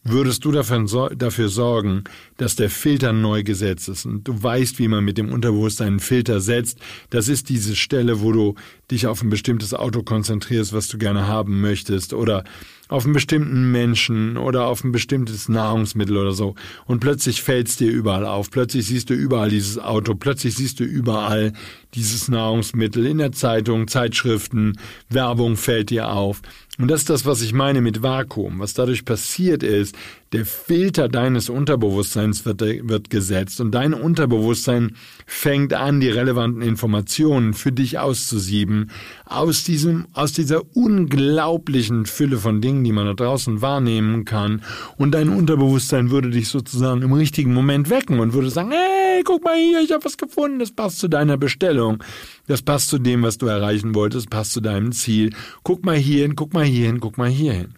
würdest 0.03 0.45
du 0.45 0.51
dafür, 0.51 1.49
sorgen, 1.49 2.03
dass 2.37 2.55
der 2.55 2.69
Filter 2.69 3.13
neu 3.13 3.43
gesetzt 3.43 3.89
ist. 3.89 4.05
Und 4.05 4.27
du 4.27 4.41
weißt, 4.41 4.79
wie 4.79 4.87
man 4.87 5.03
mit 5.03 5.17
dem 5.17 5.31
Unterbewusstsein 5.31 5.87
einen 5.87 5.99
Filter 5.99 6.39
setzt. 6.39 6.79
Das 7.09 7.27
ist 7.27 7.49
diese 7.49 7.75
Stelle, 7.75 8.21
wo 8.21 8.31
du 8.31 8.55
dich 8.89 9.07
auf 9.07 9.21
ein 9.21 9.29
bestimmtes 9.29 9.73
Auto 9.73 10.03
konzentrierst, 10.03 10.73
was 10.73 10.87
du 10.87 10.97
gerne 10.97 11.27
haben 11.27 11.61
möchtest, 11.61 12.13
oder 12.13 12.43
auf 12.89 13.03
einen 13.03 13.13
bestimmten 13.13 13.71
Menschen 13.71 14.37
oder 14.37 14.67
auf 14.67 14.83
ein 14.83 14.91
bestimmtes 14.91 15.49
Nahrungsmittel 15.49 16.17
oder 16.17 16.31
so. 16.31 16.55
Und 16.85 16.99
plötzlich 16.99 17.41
fällt 17.41 17.67
es 17.67 17.75
dir 17.75 17.91
überall 17.91 18.25
auf. 18.25 18.49
Plötzlich 18.49 18.85
siehst 18.85 19.09
du 19.09 19.13
überall 19.13 19.49
dieses 19.49 19.77
Auto. 19.77 20.15
Plötzlich 20.15 20.55
siehst 20.55 20.79
du 20.79 20.83
überall 20.83 21.53
dieses 21.93 22.27
Nahrungsmittel 22.27 23.05
in 23.05 23.17
der 23.17 23.31
Zeitung, 23.31 23.87
Zeitschriften, 23.87 24.77
Werbung 25.09 25.57
fällt 25.57 25.89
dir 25.89 26.11
auf. 26.11 26.41
Und 26.79 26.89
das 26.89 27.01
ist 27.01 27.09
das, 27.09 27.25
was 27.25 27.41
ich 27.41 27.53
meine 27.53 27.81
mit 27.81 28.03
Vakuum. 28.03 28.59
Was 28.59 28.73
dadurch 28.73 29.03
passiert 29.03 29.63
ist, 29.63 29.95
der 30.31 30.45
Filter 30.45 31.09
deines 31.09 31.49
Unterbewusstseins 31.49 32.26
wird, 32.45 32.61
wird 32.61 33.09
gesetzt 33.09 33.61
und 33.61 33.71
dein 33.71 33.93
Unterbewusstsein 33.93 34.95
fängt 35.25 35.73
an, 35.73 35.99
die 35.99 36.09
relevanten 36.09 36.61
Informationen 36.61 37.53
für 37.53 37.71
dich 37.71 37.99
auszusieben 37.99 38.91
aus 39.25 39.63
diesem, 39.63 40.07
aus 40.13 40.33
dieser 40.33 40.61
unglaublichen 40.75 42.05
Fülle 42.05 42.37
von 42.37 42.61
Dingen, 42.61 42.83
die 42.83 42.91
man 42.91 43.05
da 43.05 43.13
draußen 43.13 43.61
wahrnehmen 43.61 44.25
kann. 44.25 44.61
Und 44.97 45.11
dein 45.11 45.29
Unterbewusstsein 45.29 46.11
würde 46.11 46.29
dich 46.29 46.49
sozusagen 46.49 47.01
im 47.01 47.13
richtigen 47.13 47.53
Moment 47.53 47.89
wecken 47.89 48.19
und 48.19 48.33
würde 48.33 48.49
sagen, 48.49 48.71
hey, 48.71 49.23
guck 49.23 49.43
mal 49.43 49.57
hier, 49.57 49.81
ich 49.81 49.91
habe 49.91 50.05
was 50.05 50.17
gefunden, 50.17 50.59
das 50.59 50.71
passt 50.71 50.99
zu 50.99 51.07
deiner 51.07 51.37
Bestellung. 51.37 52.03
Das 52.47 52.61
passt 52.61 52.89
zu 52.89 52.97
dem, 52.97 53.23
was 53.23 53.37
du 53.37 53.47
erreichen 53.47 53.95
wolltest, 53.95 54.29
passt 54.29 54.53
zu 54.53 54.61
deinem 54.61 54.91
Ziel. 54.91 55.33
Guck 55.63 55.85
mal 55.85 55.97
hierhin, 55.97 56.35
guck 56.35 56.53
mal 56.53 56.65
hierhin, 56.65 56.99
guck 56.99 57.17
mal 57.17 57.29
hierhin. 57.29 57.73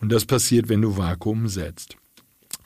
Und 0.00 0.12
das 0.12 0.24
passiert, 0.24 0.68
wenn 0.68 0.82
du 0.82 0.96
Vakuum 0.96 1.48
setzt. 1.48 1.96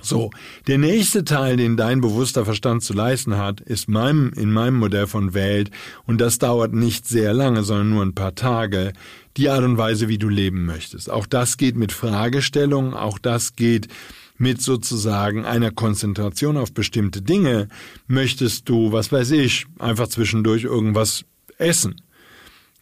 So, 0.01 0.31
der 0.69 0.79
nächste 0.79 1.25
Teil, 1.25 1.57
den 1.57 1.77
dein 1.77 2.01
bewusster 2.01 2.45
Verstand 2.45 2.85
zu 2.85 2.93
leisten 2.93 3.37
hat, 3.37 3.61
ist 3.61 3.89
meinem, 3.89 4.33
in 4.35 4.53
meinem 4.53 4.79
Modell 4.79 5.09
von 5.09 5.35
Welt, 5.35 5.71
und 6.07 6.21
das 6.21 6.39
dauert 6.39 6.73
nicht 6.73 7.09
sehr 7.09 7.35
lange, 7.35 7.65
sondern 7.65 7.91
nur 7.91 8.05
ein 8.05 8.15
paar 8.15 8.37
Tage, 8.37 8.93
die 9.37 9.49
Art 9.49 9.65
und 9.65 9.77
Weise, 9.77 10.09
wie 10.09 10.19
du 10.19 10.29
leben 10.29 10.67
möchtest. 10.67 11.11
Auch 11.11 11.27
das 11.27 11.57
geht 11.57 11.77
mit 11.77 11.91
Fragestellungen, 11.93 12.95
auch 12.95 13.19
das 13.19 13.57
geht 13.57 13.89
mit 14.37 14.63
sozusagen 14.63 15.45
einer 15.45 15.73
Konzentration 15.73 16.57
auf 16.57 16.73
bestimmte 16.73 17.21
Dinge. 17.21 17.69
Möchtest 18.07 18.69
du, 18.69 18.93
was 18.93 19.11
weiß 19.11 19.33
ich, 19.33 19.67
einfach 19.81 20.07
zwischendurch 20.07 20.63
irgendwas 20.63 21.25
essen? 21.59 22.01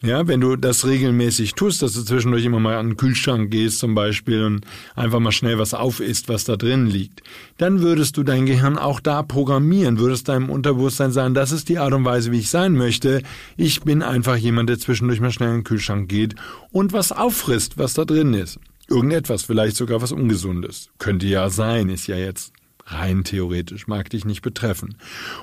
Ja, 0.03 0.27
wenn 0.27 0.41
du 0.41 0.55
das 0.57 0.85
regelmäßig 0.85 1.55
tust, 1.55 1.81
dass 1.81 1.93
du 1.93 2.03
zwischendurch 2.03 2.45
immer 2.45 2.59
mal 2.59 2.77
an 2.77 2.89
den 2.89 2.97
Kühlschrank 2.97 3.49
gehst 3.49 3.79
zum 3.79 3.95
Beispiel 3.95 4.43
und 4.43 4.63
einfach 4.95 5.19
mal 5.19 5.31
schnell 5.31 5.57
was 5.57 5.73
aufisst, 5.73 6.29
was 6.29 6.43
da 6.43 6.55
drin 6.55 6.85
liegt, 6.85 7.23
dann 7.57 7.81
würdest 7.81 8.15
du 8.15 8.21
dein 8.21 8.45
Gehirn 8.45 8.77
auch 8.77 8.99
da 8.99 9.23
programmieren, 9.23 9.97
würdest 9.97 10.29
deinem 10.29 10.51
Unterbewusstsein 10.51 11.11
sagen, 11.11 11.33
das 11.33 11.51
ist 11.51 11.67
die 11.67 11.79
Art 11.79 11.93
und 11.93 12.05
Weise, 12.05 12.31
wie 12.31 12.37
ich 12.37 12.51
sein 12.51 12.73
möchte. 12.73 13.23
Ich 13.55 13.81
bin 13.81 14.03
einfach 14.03 14.35
jemand, 14.35 14.69
der 14.69 14.77
zwischendurch 14.77 15.19
mal 15.19 15.31
schnell 15.31 15.49
in 15.49 15.55
den 15.55 15.63
Kühlschrank 15.63 16.07
geht 16.07 16.35
und 16.71 16.93
was 16.93 17.11
auffrisst, 17.11 17.79
was 17.79 17.95
da 17.95 18.05
drin 18.05 18.35
ist. 18.35 18.59
Irgendetwas, 18.87 19.43
vielleicht 19.43 19.77
sogar 19.77 19.99
was 20.03 20.11
Ungesundes. 20.11 20.89
Könnte 20.99 21.25
ja 21.25 21.49
sein, 21.49 21.89
ist 21.89 22.05
ja 22.05 22.17
jetzt 22.17 22.53
rein 22.87 23.23
theoretisch, 23.23 23.87
mag 23.87 24.09
dich 24.09 24.25
nicht 24.25 24.41
betreffen. 24.41 24.95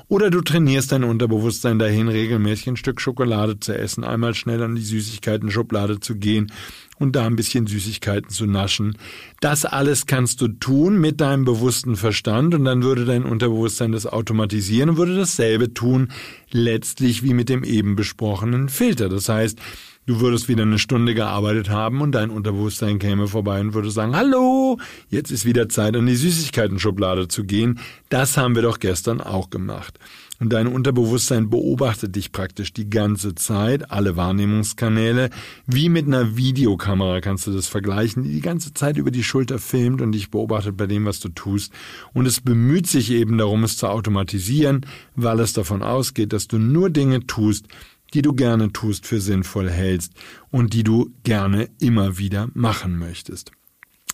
Oder 0.09 0.31
du 0.31 0.41
trainierst 0.41 0.93
dein 0.93 1.05
Unterbewusstsein 1.05 1.79
dahin, 1.79 2.09
regelmäßig 2.09 2.69
ein 2.69 2.77
Stück 2.77 3.01
Schokolade 3.01 3.61
zu 3.61 3.77
essen, 3.77 4.03
einmal 4.03 4.35
schnell 4.35 4.63
an 4.63 4.75
die 4.75 4.83
Süßigkeiten-Schublade 4.83 6.01
zu 6.01 6.17
gehen 6.17 6.51
und 6.99 7.17
da 7.17 7.27
ein 7.27 7.37
bisschen 7.37 7.67
Süßigkeiten 7.67 8.31
zu 8.31 8.47
naschen. 8.47 8.97
Das 9.41 9.65
alles 9.65 10.07
kannst 10.07 10.41
du 10.41 10.49
tun 10.49 11.01
mit 11.01 11.21
deinem 11.21 11.45
bewussten 11.45 11.97
Verstand 11.97 12.55
und 12.55 12.65
dann 12.65 12.83
würde 12.83 13.05
dein 13.05 13.25
Unterbewusstsein 13.25 13.93
das 13.93 14.07
automatisieren 14.07 14.91
und 14.91 14.97
würde 14.97 15.17
dasselbe 15.17 15.75
tun, 15.75 16.09
letztlich 16.51 17.23
wie 17.23 17.35
mit 17.35 17.49
dem 17.49 17.63
eben 17.65 17.97
besprochenen 17.97 18.69
Filter. 18.69 19.09
Das 19.09 19.29
heißt, 19.29 19.59
Du 20.07 20.21
würdest 20.21 20.49
wieder 20.49 20.64
eine 20.64 20.79
Stunde 20.79 21.14
gearbeitet 21.14 21.71
haben 21.71 22.03
und 22.03 22.12
dein 22.12 22.29
Unterbewusstsein 22.29 22.99
käme 22.99 23.27
vorbei 23.27 23.61
und 23.61 23.73
würde 23.73 23.90
sagen, 23.90 24.14
hallo, 24.14 24.79
jetzt 25.09 25.31
ist 25.31 25.47
wieder 25.47 25.71
Zeit, 25.71 25.97
an 25.97 26.05
die 26.05 26.14
Süßigkeiten-Schublade 26.14 27.29
zu 27.29 27.45
gehen. 27.45 27.81
Das 28.11 28.37
haben 28.37 28.55
wir 28.55 28.61
doch 28.61 28.81
gestern 28.81 29.23
auch 29.23 29.49
gemacht. 29.49 29.99
Und 30.40 30.53
dein 30.53 30.67
Unterbewusstsein 30.67 31.49
beobachtet 31.49 32.17
dich 32.17 32.33
praktisch 32.33 32.75
die 32.75 32.90
ganze 32.90 33.35
Zeit, 33.35 33.90
alle 33.90 34.17
Wahrnehmungskanäle, 34.17 35.31
wie 35.67 35.88
mit 35.88 36.07
einer 36.07 36.37
Videokamera 36.37 37.23
kannst 37.23 37.47
du 37.47 37.53
das 37.53 37.69
vergleichen, 37.69 38.25
die 38.25 38.33
die 38.33 38.40
ganze 38.43 38.75
Zeit 38.75 38.99
über 38.99 39.11
die 39.11 39.25
Schulter 39.25 39.59
filmt 39.59 40.03
und 40.03 40.12
dich 40.12 40.31
beobachtet 40.31 40.77
bei 40.77 40.87
dem, 40.87 41.07
was 41.07 41.21
du 41.21 41.31
tust. 41.31 41.73
Und 42.12 42.27
es 42.27 42.43
bemüht 42.43 42.88
sich 42.88 43.11
eben 43.11 43.38
darum, 43.38 43.64
es 43.64 43.79
zu 43.79 43.87
automatisieren, 43.87 44.85
weil 45.14 45.40
es 45.40 45.55
davon 45.55 45.83
ausgeht, 45.83 46.35
dass 46.35 46.47
du 46.47 46.59
nur 46.59 46.90
Dinge 46.90 47.27
tust, 47.27 47.67
die 48.14 48.22
du 48.22 48.33
gerne 48.33 48.72
tust, 48.72 49.07
für 49.07 49.20
sinnvoll 49.20 49.70
hältst 49.70 50.12
und 50.50 50.72
die 50.72 50.85
du 50.85 51.12
gerne 51.24 51.68
immer 51.81 52.18
wieder 52.18 52.48
machen 52.55 52.98
möchtest. 52.98 53.50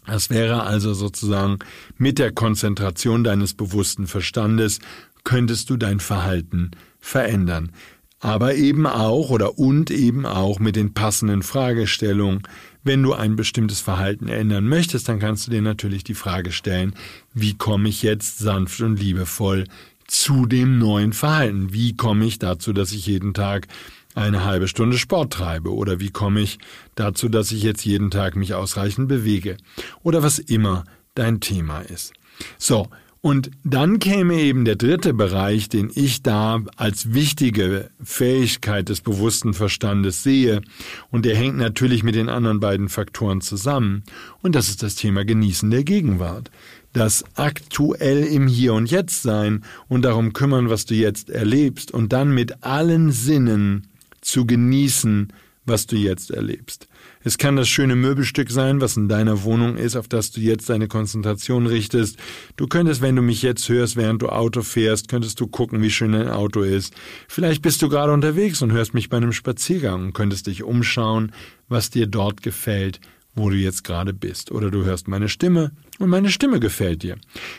Das 0.07 0.31
wäre 0.31 0.63
also 0.63 0.95
sozusagen 0.95 1.59
mit 1.97 2.19
der 2.19 2.33
Konzentration 2.33 3.23
deines 3.23 3.55
bewussten 3.55 4.07
Verstandes 4.07 4.81
könntest 5.25 5.71
du 5.71 5.77
dein 5.77 6.01
Verhalten 6.01 6.71
verändern. 6.99 7.73
Aber 8.19 8.55
eben 8.55 8.87
auch 8.87 9.31
oder 9.31 9.59
und 9.59 9.91
eben 9.91 10.27
auch 10.27 10.59
mit 10.59 10.77
den 10.77 10.93
passenden 10.93 11.43
Fragestellungen. 11.43 12.43
Wenn 12.83 13.03
du 13.03 13.15
ein 13.15 13.37
bestimmtes 13.37 13.81
Verhalten 13.81 14.29
ändern 14.29 14.69
möchtest, 14.69 15.09
dann 15.09 15.21
kannst 15.21 15.47
du 15.47 15.51
dir 15.51 15.63
natürlich 15.63 16.05
die 16.05 16.15
Frage 16.15 16.53
stellen, 16.53 16.95
wie 17.33 17.55
komme 17.57 17.89
ich 17.89 18.03
jetzt 18.03 18.39
sanft 18.39 18.81
und 18.81 18.99
liebevoll 18.99 19.65
zu 20.11 20.47
dem 20.47 20.79
neuen 20.79 21.13
Verhalten? 21.13 21.73
Wie 21.73 21.97
komme 21.97 22.27
ich 22.27 22.39
dazu, 22.39 22.73
dass 22.73 22.93
ich 22.93 23.07
jeden 23.07 23.33
Tag 23.35 23.69
eine 24.15 24.45
halbe 24.45 24.69
Stunde 24.69 24.99
Sport 24.99 25.33
treibe? 25.33 25.73
Oder 25.73 26.01
wie 26.01 26.11
komme 26.11 26.41
ich 26.41 26.59
dazu, 26.95 27.29
dass 27.29 27.53
ich 27.53 27.63
jetzt 27.63 27.85
jeden 27.85 28.11
Tag 28.11 28.37
mich 28.37 28.55
ausreichend 28.55 29.09
bewege? 29.09 29.57
Oder 30.03 30.23
was 30.23 30.39
immer 30.39 30.85
dein 31.15 31.41
Thema 31.41 31.81
ist. 31.81 32.13
So, 32.59 32.89
und 33.23 33.51
dann 33.65 33.99
käme 33.99 34.35
eben 34.37 34.65
der 34.65 34.77
dritte 34.77 35.13
Bereich, 35.13 35.69
den 35.69 35.91
ich 35.95 36.23
da 36.23 36.63
als 36.77 37.13
wichtige 37.13 37.91
Fähigkeit 38.03 38.89
des 38.89 39.03
bewussten 39.03 39.53
Verstandes 39.53 40.23
sehe, 40.23 40.63
und 41.11 41.27
der 41.27 41.37
hängt 41.37 41.59
natürlich 41.59 42.03
mit 42.03 42.15
den 42.15 42.31
anderen 42.31 42.61
beiden 42.61 42.89
Faktoren 42.89 43.43
zusammen, 43.43 44.05
und 44.41 44.55
das 44.55 44.71
ist 44.71 44.83
das 44.83 44.95
Thema 44.95 45.27
Genießen 45.27 45.71
der 45.71 45.85
Gegenwart 45.85 46.51
das 46.93 47.25
aktuell 47.35 48.25
im 48.25 48.47
Hier 48.47 48.75
und 48.75 48.91
Jetzt 48.91 49.23
sein 49.23 49.65
und 49.89 50.03
darum 50.03 50.33
kümmern, 50.33 50.71
was 50.71 50.87
du 50.87 50.95
jetzt 50.95 51.31
erlebst 51.31 51.93
und 51.93 52.13
dann 52.13 52.35
mit 52.35 52.65
allen 52.65 53.13
Sinnen 53.13 53.87
zu 54.21 54.47
genießen, 54.47 55.33
was 55.65 55.87
du 55.87 55.97
jetzt 55.97 56.31
erlebst. 56.31 56.89
Es 57.23 57.39
kann 57.39 57.57
das 57.57 57.69
schöne 57.69 57.95
Möbelstück 57.95 58.51
sein, 58.51 58.81
was 58.81 58.97
in 58.97 59.09
deiner 59.09 59.43
Wohnung 59.43 59.77
ist, 59.77 59.95
auf 59.95 60.09
das 60.09 60.31
du 60.31 60.41
jetzt 60.41 60.69
deine 60.71 60.89
Konzentration 60.89 61.67
richtest. 61.67 62.17
Du 62.57 62.67
könntest, 62.67 63.03
wenn 63.03 63.17
du 63.17 63.23
mich 63.23 63.43
jetzt 63.43 63.69
hörst, 63.69 63.97
während 63.97 64.23
du 64.23 64.31
Auto 64.31 64.63
fährst, 64.63 65.09
könntest 65.09 65.39
du 65.41 65.47
gucken, 65.47 65.83
wie 65.83 65.91
schön 65.91 66.13
dein 66.13 66.29
Auto 66.29 66.63
ist. 66.63 66.95
Vielleicht 67.29 67.63
bist 67.63 67.83
du 67.83 67.89
gerade 67.89 68.13
unterwegs 68.13 68.63
und 68.63 68.73
hörst 68.73 68.95
mich 68.95 69.11
bei 69.11 69.19
einem 69.19 69.33
Spaziergang 69.33 70.07
und 70.07 70.13
könntest 70.13 70.47
dich 70.47 70.63
umschauen, 70.63 71.33
was 71.69 71.91
dir 71.91 72.07
dort 72.07 72.43
gefällt, 72.43 73.01
wo 73.41 73.51
du 73.51 73.57
jetzt 73.57 73.83
gerade 73.85 74.13
bist. 74.13 74.53
Oder 74.53 74.71
du 74.71 74.85
hörst 74.85 75.09
meine 75.09 75.29
Stimme 75.29 75.73
und 75.99 76.11
meine 76.11 76.31
Stimme 76.31 76.61
gefällt 76.61 77.03
dir. 77.03 77.17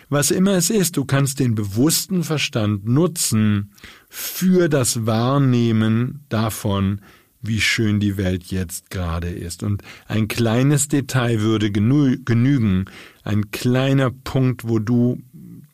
Was 0.10 0.32
immer 0.32 0.54
es 0.54 0.70
ist, 0.70 0.96
du 0.98 1.06
kannst 1.06 1.40
den 1.40 1.56
bewussten 1.56 2.24
Verstand 2.24 2.88
nutzen 2.88 3.72
für 4.10 4.70
das 4.70 5.06
Wahrnehmen 5.06 6.24
davon, 6.30 7.02
wie 7.42 7.60
schön 7.60 8.00
die 8.00 8.18
Welt 8.18 8.46
jetzt 8.46 8.90
gerade 8.92 9.30
ist. 9.30 9.64
Und 9.64 9.82
ein 10.08 10.28
kleines 10.28 10.88
Detail 10.88 11.42
würde 11.42 11.72
genü 11.72 12.20
genügen, 12.24 12.86
ein 13.24 13.52
kleiner 13.52 14.12
Punkt, 14.12 14.68
wo 14.68 14.80
du, 14.80 15.20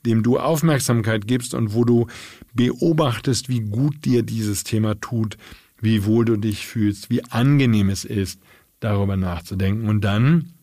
dem 0.06 0.24
du 0.24 0.39
Aufmerksamkeit 0.39 1.28
gibst 1.28 1.54
und 1.54 1.74
wo 1.74 1.84
du 1.84 2.08
beobachtest, 2.54 3.50
wie 3.50 3.60
gut 3.60 4.06
dir 4.06 4.24
dieses 4.24 4.63
Thema 4.63 4.96
tut, 5.00 5.38
wie 5.82 6.06
wohl 6.06 6.26
du 6.26 6.38
dich 6.38 6.65
fühlst, 6.65 7.10
wie 7.10 7.24
angenehm 7.26 7.89
es 7.89 8.06
ist, 8.06 8.39
darüber 8.80 9.18
nachzudenken. 9.18 9.88
Und 9.88 10.02
dann 10.02 10.54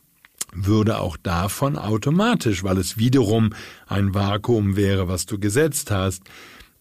würde 0.52 0.98
auch 1.00 1.16
davon 1.16 1.76
automatisch, 1.76 2.62
weil 2.62 2.78
es 2.78 2.96
wiederum 2.96 3.50
ein 3.86 4.14
Vakuum 4.14 4.76
wäre, 4.76 5.08
was 5.08 5.26
du 5.26 5.38
gesetzt 5.38 5.90
hast, 5.90 6.22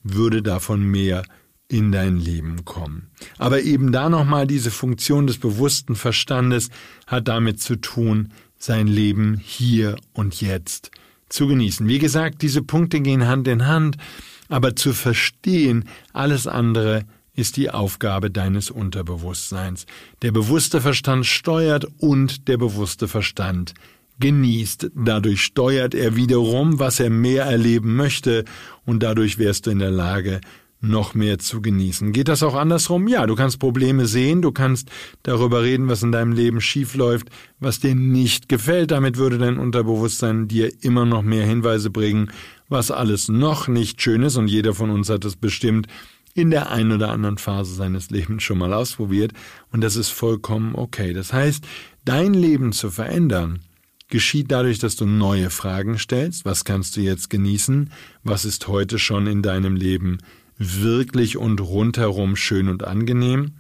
würde 0.04 0.44
davon 0.44 0.84
mehr 0.84 1.24
in 1.68 1.92
dein 1.92 2.18
Leben 2.18 2.66
kommen. 2.66 3.10
Aber 3.38 3.62
eben 3.62 3.92
da 3.92 4.10
nochmal 4.10 4.46
diese 4.46 4.70
Funktion 4.70 5.26
des 5.26 5.40
bewussten 5.40 5.96
Verstandes 5.96 6.70
hat 7.08 7.28
damit 7.28 7.62
zu 7.62 7.78
tun, 7.78 8.32
sein 8.58 8.88
Leben 8.88 9.38
hier 9.38 9.96
und 10.14 10.40
jetzt 10.40 10.92
zu 11.30 11.48
genießen. 11.48 11.88
Wie 11.88 12.00
gesagt, 12.00 12.42
diese 12.42 12.62
Punkte 12.62 13.02
gehen 13.02 13.28
Hand 13.28 13.48
in 13.48 13.66
Hand, 13.66 13.98
aber 14.50 14.76
zu 14.76 14.94
verstehen, 14.94 15.86
alles 16.14 16.46
andere 16.48 17.06
ist 17.36 17.58
die 17.58 17.72
Aufgabe 17.72 18.30
deines 18.30 18.70
Unterbewusstseins. 18.70 19.86
Der 20.22 20.32
bewusste 20.32 20.82
Verstand 20.82 21.26
steuert 21.26 21.88
und 21.98 22.48
der 22.48 22.58
bewusste 22.58 23.08
Verstand 23.08 23.74
genießt. 24.20 24.92
Dadurch 24.96 25.42
steuert 25.42 25.96
er 25.96 26.16
wiederum, 26.16 26.80
was 26.80 27.00
er 27.00 27.10
mehr 27.10 27.46
erleben 27.46 27.96
möchte, 27.96 28.46
und 28.86 29.02
dadurch 29.02 29.40
wärst 29.40 29.66
du 29.66 29.72
in 29.72 29.80
der 29.80 29.92
Lage, 29.92 30.42
noch 30.84 31.14
mehr 31.16 31.40
zu 31.40 31.62
genießen. 31.62 32.12
Geht 32.12 32.28
das 32.28 32.44
auch 32.44 32.56
andersrum? 32.56 33.08
Ja, 33.08 33.26
du 33.26 33.36
kannst 33.36 33.58
Probleme 33.58 34.06
sehen, 34.06 34.42
du 34.42 34.52
kannst 34.52 34.90
darüber 35.24 35.64
reden, 35.64 35.88
was 35.88 36.04
in 36.04 36.12
deinem 36.12 36.34
Leben 36.34 36.60
schief 36.60 36.96
läuft, 36.96 37.30
was 37.60 37.80
dir 37.80 37.96
nicht 37.96 38.50
gefällt. 38.50 38.92
Damit 38.92 39.18
würde 39.18 39.38
dein 39.38 39.58
Unterbewusstsein 39.58 40.50
dir 40.50 40.72
immer 40.84 41.06
noch 41.06 41.22
mehr 41.22 41.46
Hinweise 41.46 41.90
bringen, 41.90 42.32
was 42.68 42.92
alles 42.92 43.30
noch 43.30 43.70
nicht 43.70 44.02
schön 44.02 44.24
ist, 44.24 44.36
und 44.36 44.50
jeder 44.50 44.74
von 44.74 44.90
uns 44.90 45.10
hat 45.10 45.24
es 45.24 45.38
bestimmt 45.38 45.88
in 46.34 46.50
der 46.50 46.72
einen 46.72 46.92
oder 46.92 47.12
anderen 47.12 47.38
Phase 47.38 47.76
seines 47.76 48.10
Lebens 48.10 48.44
schon 48.44 48.58
mal 48.58 48.74
ausprobiert 48.74 49.34
und 49.72 49.82
das 49.82 49.96
ist 49.96 50.10
vollkommen 50.10 50.76
okay. 50.76 51.14
Das 51.14 51.34
heißt, 51.34 51.66
dein 52.06 52.34
Leben 52.34 52.72
zu 52.72 52.90
verändern, 52.90 53.60
geschieht 54.10 54.52
dadurch, 54.52 54.80
dass 54.80 54.96
du 54.96 55.06
neue 55.06 55.50
Fragen 55.50 55.98
stellst. 55.98 56.46
Was 56.46 56.66
kannst 56.66 56.96
du 56.98 57.02
jetzt 57.02 57.30
genießen? 57.30 57.90
Was 58.24 58.46
ist 58.46 58.68
heute 58.68 59.00
schon 59.00 59.28
in 59.28 59.42
deinem 59.42 59.76
Leben 59.76 60.20
wirklich 60.58 61.38
und 61.38 61.60
rundherum 61.62 62.36
schön 62.36 62.70
und 62.70 62.84
angenehm? 62.84 63.54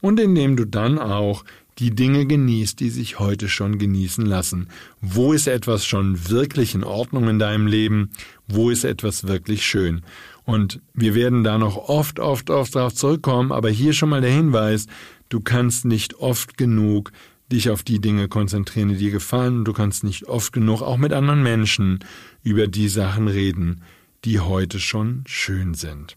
Und 0.00 0.18
indem 0.18 0.56
du 0.56 0.64
dann 0.64 0.98
auch 0.98 1.44
die 1.78 1.94
Dinge 1.94 2.26
genießt, 2.26 2.80
die 2.80 2.90
sich 2.90 3.18
heute 3.18 3.48
schon 3.48 3.78
genießen 3.78 4.26
lassen. 4.26 4.68
Wo 5.00 5.32
ist 5.32 5.46
etwas 5.46 5.86
schon 5.86 6.28
wirklich 6.28 6.74
in 6.74 6.82
Ordnung 6.82 7.28
in 7.28 7.38
deinem 7.38 7.66
Leben? 7.66 8.10
Wo 8.48 8.70
ist 8.70 8.84
etwas 8.84 9.28
wirklich 9.28 9.64
schön? 9.64 10.02
Und 10.48 10.80
wir 10.94 11.14
werden 11.14 11.44
da 11.44 11.58
noch 11.58 11.76
oft, 11.76 12.18
oft, 12.18 12.48
oft 12.48 12.74
darauf 12.74 12.94
zurückkommen, 12.94 13.52
aber 13.52 13.68
hier 13.68 13.92
schon 13.92 14.08
mal 14.08 14.22
der 14.22 14.30
Hinweis, 14.30 14.86
du 15.28 15.40
kannst 15.40 15.84
nicht 15.84 16.20
oft 16.20 16.56
genug 16.56 17.12
dich 17.52 17.68
auf 17.68 17.82
die 17.82 18.00
Dinge 18.00 18.28
konzentrieren, 18.28 18.88
die 18.88 18.96
dir 18.96 19.10
gefallen, 19.10 19.58
und 19.58 19.64
du 19.66 19.74
kannst 19.74 20.04
nicht 20.04 20.24
oft 20.24 20.54
genug 20.54 20.80
auch 20.80 20.96
mit 20.96 21.12
anderen 21.12 21.42
Menschen 21.42 21.98
über 22.42 22.66
die 22.66 22.88
Sachen 22.88 23.28
reden, 23.28 23.82
die 24.24 24.40
heute 24.40 24.80
schon 24.80 25.22
schön 25.26 25.74
sind. 25.74 26.16